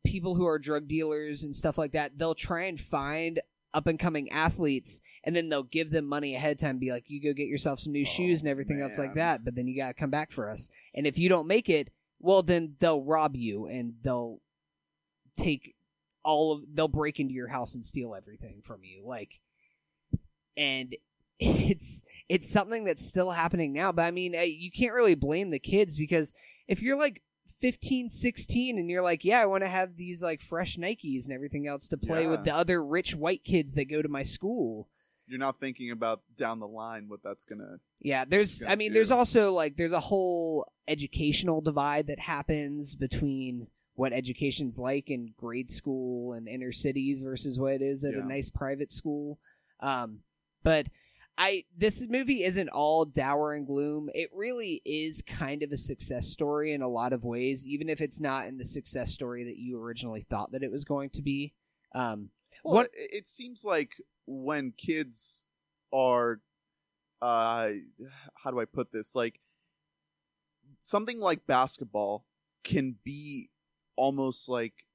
[0.08, 3.42] people who are drug dealers and stuff like that, they'll try and find
[3.74, 7.10] up and coming athletes and then they'll give them money ahead of time, be like,
[7.10, 9.76] you go get yourself some new shoes and everything else like that, but then you
[9.76, 10.70] gotta come back for us.
[10.96, 11.90] And if you don't make it,
[12.20, 14.40] well then they'll rob you and they'll
[15.36, 15.76] take
[16.28, 19.02] all of they'll break into your house and steal everything from you.
[19.04, 19.40] Like
[20.58, 20.96] and
[21.40, 25.60] it's it's something that's still happening now, but I mean, you can't really blame the
[25.60, 26.34] kids because
[26.68, 27.24] if you're like
[27.62, 31.34] 15 16 and you're like yeah i want to have these like fresh nikes and
[31.34, 34.90] everything else to play with the other rich white kids that go to my school
[35.28, 37.78] You're not thinking about down the line what that's gonna.
[38.00, 42.96] yeah there's Gonna i mean there's also like there's a whole educational divide that happens
[42.96, 43.68] between
[43.98, 48.22] what education's like in grade school and inner cities versus what it is at Yeah.
[48.22, 49.38] a nice private school
[49.82, 50.20] um
[50.64, 50.88] but
[51.40, 54.10] I this movie isn't all dour and gloom.
[54.16, 58.02] It really is kind of a success story in a lot of ways, even if
[58.02, 61.22] it's not in the success story that you originally thought that it was going to
[61.22, 61.54] be.
[61.94, 62.32] Um,
[62.64, 63.92] Well, What- it, it seems like
[64.26, 65.46] when kids
[65.94, 66.42] are,
[67.22, 67.70] uh,
[68.44, 69.14] how do I put this?
[69.14, 69.40] Like
[70.82, 72.26] something like basketball
[72.64, 73.52] can be
[73.98, 74.86] almost like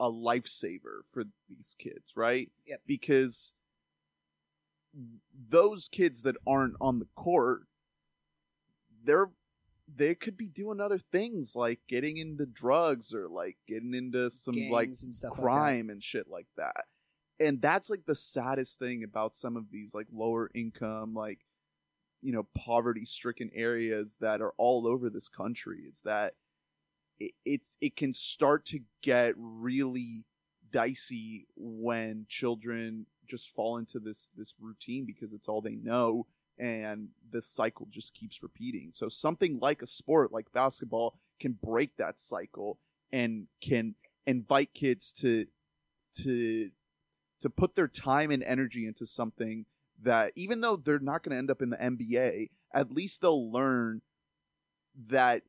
[0.00, 2.50] a lifesaver for these kids, right?
[2.66, 2.80] Yep.
[2.86, 3.54] Because
[5.48, 7.62] those kids that aren't on the court,
[9.04, 9.30] they're
[9.94, 14.56] they could be doing other things like getting into drugs or like getting into some
[14.68, 16.86] like and stuff like crime and shit like that.
[17.38, 21.40] And that's like the saddest thing about some of these like lower income, like
[22.20, 26.34] you know, poverty stricken areas that are all over this country is that
[27.18, 30.24] it, it's it can start to get really
[30.72, 36.26] dicey when children just fall into this this routine because it's all they know
[36.58, 38.90] and this cycle just keeps repeating.
[38.92, 42.78] So something like a sport like basketball can break that cycle
[43.12, 43.94] and can
[44.26, 45.46] invite kids to
[46.22, 46.70] to
[47.42, 49.66] to put their time and energy into something
[50.02, 53.52] that even though they're not going to end up in the NBA, at least they'll
[53.52, 54.02] learn
[55.08, 55.42] that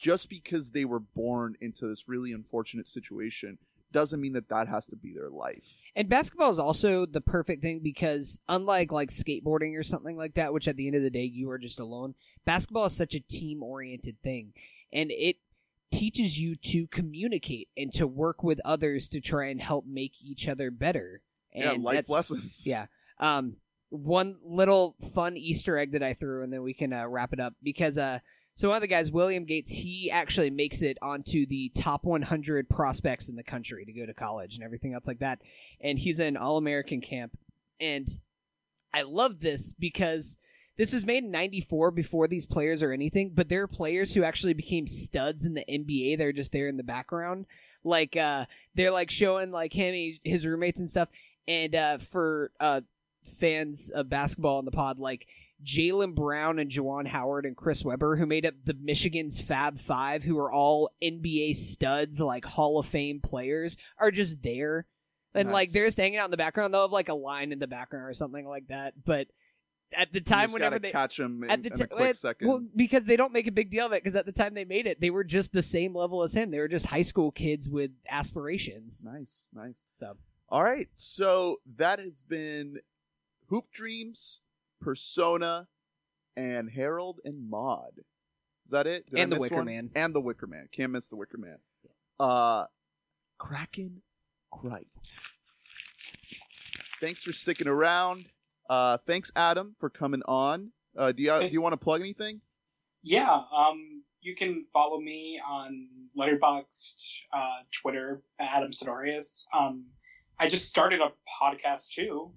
[0.00, 3.58] just because they were born into this really unfortunate situation
[3.92, 5.78] doesn't mean that that has to be their life.
[5.94, 10.52] And basketball is also the perfect thing because unlike like skateboarding or something like that,
[10.52, 13.20] which at the end of the day you are just alone, basketball is such a
[13.20, 14.54] team oriented thing.
[14.92, 15.36] And it
[15.92, 20.48] teaches you to communicate and to work with others to try and help make each
[20.48, 21.20] other better.
[21.52, 22.62] And yeah, life lessons.
[22.66, 22.86] Yeah.
[23.18, 23.56] Um,
[23.90, 27.40] one little fun Easter egg that I threw, and then we can uh, wrap it
[27.40, 28.20] up because uh,
[28.54, 32.68] so one of the guys, William Gates, he actually makes it onto the top 100
[32.68, 35.40] prospects in the country to go to college and everything else like that,
[35.80, 37.36] and he's in All American camp,
[37.80, 38.08] and
[38.92, 40.38] I love this because.
[40.76, 44.24] This was made in 94 before these players or anything, but there are players who
[44.24, 46.16] actually became studs in the NBA.
[46.16, 47.44] They're just there in the background.
[47.84, 51.10] Like, uh, they're like showing like him, his roommates and stuff.
[51.46, 52.80] And, uh, for, uh,
[53.24, 55.26] fans of basketball in the pod, like
[55.64, 60.24] Jalen Brown and Juwan Howard and Chris Webber, who made up the Michigan's Fab Five,
[60.24, 64.86] who are all NBA studs, like Hall of Fame players, are just there.
[65.34, 66.74] And like they're just hanging out in the background.
[66.74, 68.94] They'll have like a line in the background or something like that.
[69.04, 69.28] But
[69.92, 72.48] at the time, whenever they catch them in, at the in a quick second.
[72.48, 74.02] well, because they don't make a big deal of it.
[74.02, 76.50] Because at the time they made it, they were just the same level as him.
[76.50, 79.04] They were just high school kids with aspirations.
[79.04, 79.86] nice, nice.
[79.92, 80.16] So
[80.48, 82.78] All right, so that has been
[83.48, 84.40] Hoop Dreams,
[84.80, 85.68] Persona,
[86.36, 88.00] and Harold and Maude.
[88.64, 89.06] Is that it?
[89.06, 89.64] Did I And The miss Wicker one?
[89.66, 89.90] Man.
[89.94, 90.68] And the Wicker Man.
[90.72, 91.58] Can't miss the Wicker Man.
[92.18, 92.66] Uh,
[93.38, 94.02] Kraken
[94.52, 94.86] Krite.
[97.00, 98.26] Thanks for sticking around.
[98.68, 100.72] Uh, thanks Adam for coming on.
[100.96, 102.40] Uh, do you do you want to plug anything?
[103.02, 105.88] Yeah, um, you can follow me on
[106.18, 106.98] Letterboxd,
[107.32, 109.44] uh, Twitter, Adam Sidorius.
[109.56, 109.86] Um,
[110.38, 111.10] I just started a
[111.42, 112.32] podcast too.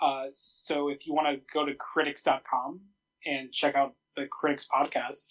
[0.00, 2.80] Uh, so if you want to go to critics.com
[3.26, 5.26] and check out the Critics podcast,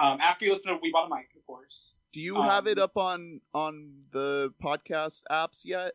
[0.00, 1.94] um, after you listen to We Bought a Mic, of course.
[2.12, 5.92] Do you have Um, it up on on the podcast apps yet?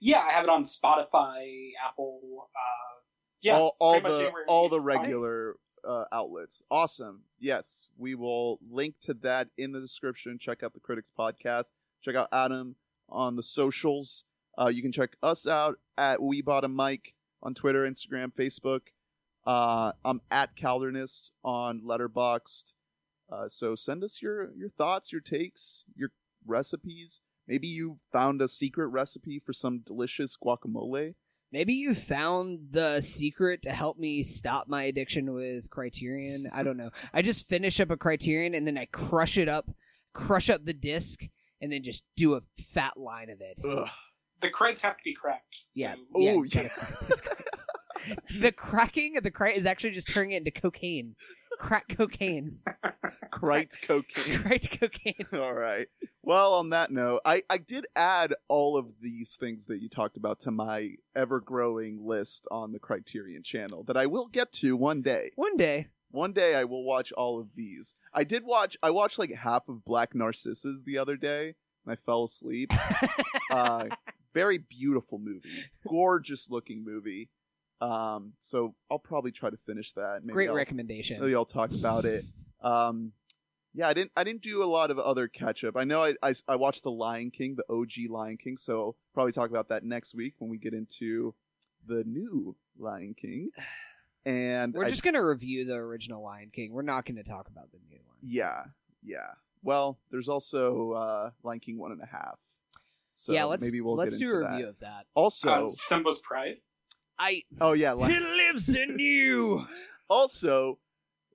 [0.00, 2.48] Yeah, I have it on Spotify, Apple.
[2.54, 3.00] Uh,
[3.42, 5.02] yeah, all, all the all the can find us.
[5.04, 6.62] regular uh, outlets.
[6.70, 7.22] Awesome.
[7.38, 10.38] Yes, we will link to that in the description.
[10.40, 11.70] Check out the Critics Podcast.
[12.02, 12.74] Check out Adam
[13.08, 14.24] on the socials.
[14.58, 18.80] Uh, you can check us out at We Bought a Mic on Twitter, Instagram, Facebook.
[19.44, 22.72] Uh, I'm at Calderness on Letterboxd.
[23.30, 26.10] Uh, so send us your your thoughts, your takes, your
[26.46, 27.20] recipes.
[27.48, 31.14] Maybe you found a secret recipe for some delicious guacamole.
[31.50, 36.48] Maybe you found the secret to help me stop my addiction with Criterion.
[36.52, 36.90] I don't know.
[37.12, 39.70] I just finish up a Criterion and then I crush it up,
[40.14, 41.28] crush up the disc,
[41.60, 43.60] and then just do a fat line of it.
[43.68, 43.88] Ugh.
[44.42, 45.54] The crates have to be cracked.
[45.54, 45.94] so- Yeah.
[46.14, 46.62] Oh, yeah, yeah.
[46.62, 47.66] gotta crack those crates.
[48.40, 51.14] the cracking of the crate is actually just turning it into cocaine.
[51.58, 52.58] Crack cocaine.
[53.30, 54.38] Crite cocaine.
[54.40, 55.26] Cracked cocaine.
[55.32, 55.86] All right.
[56.22, 60.16] Well, on that note, I, I did add all of these things that you talked
[60.16, 64.76] about to my ever growing list on the Criterion channel that I will get to
[64.76, 65.30] one day.
[65.36, 65.88] One day.
[66.10, 67.94] One day I will watch all of these.
[68.12, 71.54] I did watch, I watched like half of Black Narcissus the other day
[71.84, 72.72] and I fell asleep.
[73.50, 73.86] uh,
[74.34, 75.64] very beautiful movie.
[75.88, 77.30] Gorgeous looking movie.
[77.80, 80.20] Um, so I'll probably try to finish that.
[80.22, 81.20] Maybe Great I'll- recommendation.
[81.20, 82.24] Maybe I'll talk about it.
[82.60, 83.12] Um,
[83.74, 84.12] yeah, I didn't.
[84.16, 85.76] I didn't do a lot of other catch up.
[85.76, 88.56] I know I, I I watched the Lion King, the OG Lion King.
[88.56, 91.34] So probably talk about that next week when we get into
[91.86, 93.48] the new Lion King.
[94.24, 96.72] And We're I- just gonna review the original Lion King.
[96.72, 98.16] We're not gonna talk about the new one.
[98.20, 98.64] yeah,
[99.02, 99.30] yeah.
[99.64, 102.38] Well, there's also uh, Lion King one and a half.
[103.12, 104.70] So yeah, let's maybe we'll let's get do into a review that.
[104.70, 105.06] of that.
[105.14, 106.56] Also, Uh, Simba's Pride.
[107.18, 109.66] I oh yeah, Lion- it lives in you.
[110.08, 110.78] Also,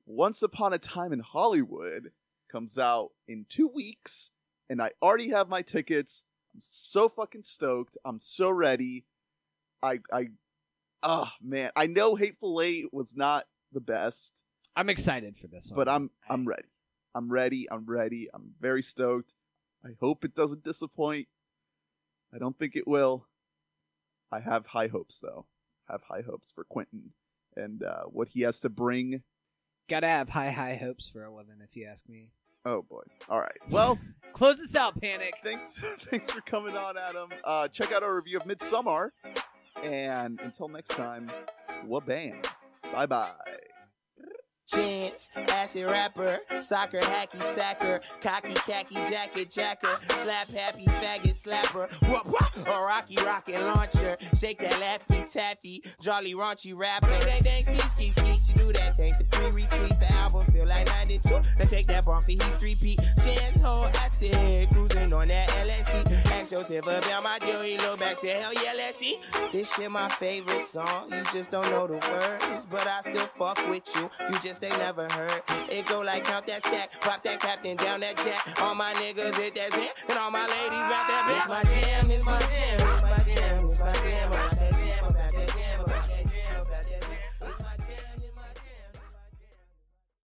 [0.06, 2.12] Once Upon a Time in Hollywood
[2.52, 4.32] comes out in two weeks,
[4.70, 6.24] and I already have my tickets.
[6.54, 7.98] I'm so fucking stoked.
[8.04, 9.06] I'm so ready.
[9.84, 10.30] I, I,
[11.04, 14.44] oh man, I know Hateful Eight was not the best,
[14.76, 15.76] I'm excited for this one.
[15.76, 16.68] but I'm, I'm ready.
[17.16, 17.68] I'm ready.
[17.70, 18.30] I'm ready.
[18.34, 19.36] I'm very stoked.
[19.84, 21.28] I hope it doesn't disappoint.
[22.34, 23.28] I don't think it will.
[24.32, 25.46] I have high hopes though.
[25.90, 27.12] Have high hopes for Quentin
[27.56, 29.24] and uh, what he has to bring
[29.90, 32.30] Gotta have high, high hopes for Eleven, if you ask me.
[32.66, 33.04] Oh boy.
[33.30, 33.58] All right.
[33.70, 33.98] Well,
[34.34, 35.34] Close this out, Panic.
[35.44, 35.82] thanks
[36.12, 37.30] thanks for coming on, Adam.
[37.44, 39.12] Uh, check out our review of Midsommar.
[39.82, 41.32] And until next time,
[41.88, 42.46] wabam.
[42.94, 43.32] Bye bye.
[44.68, 52.26] Chance, acid rapper, soccer, hacky sacker, cocky, khaki, jacket, jacker, slap happy, faggot, slapper, whoop,
[52.26, 57.87] whoop, a rocky rocket launcher, shake that laffy taffy, jolly raunchy rapper, dang, dang, dang,
[57.98, 61.66] ski, ski, she do that thing for three retweets, the album feel like 92, now
[61.66, 66.52] take that bump for he three P, chance, hold acid, cruising on that LSD, ask
[66.52, 69.18] yourself about my deal, he look back, say, hell yeah, let's see,
[69.52, 73.58] this shit my favorite song, you just don't know the words, but I still fuck
[73.70, 75.42] with you, you just ain't never heard.
[75.70, 78.62] It go like count that stack, pop that captain, down that jack.
[78.62, 81.50] All my niggas hit that zit, and all my ladies rock that bitch.
[81.50, 84.57] My jam, this my jam, this my jam, this my jam, I like that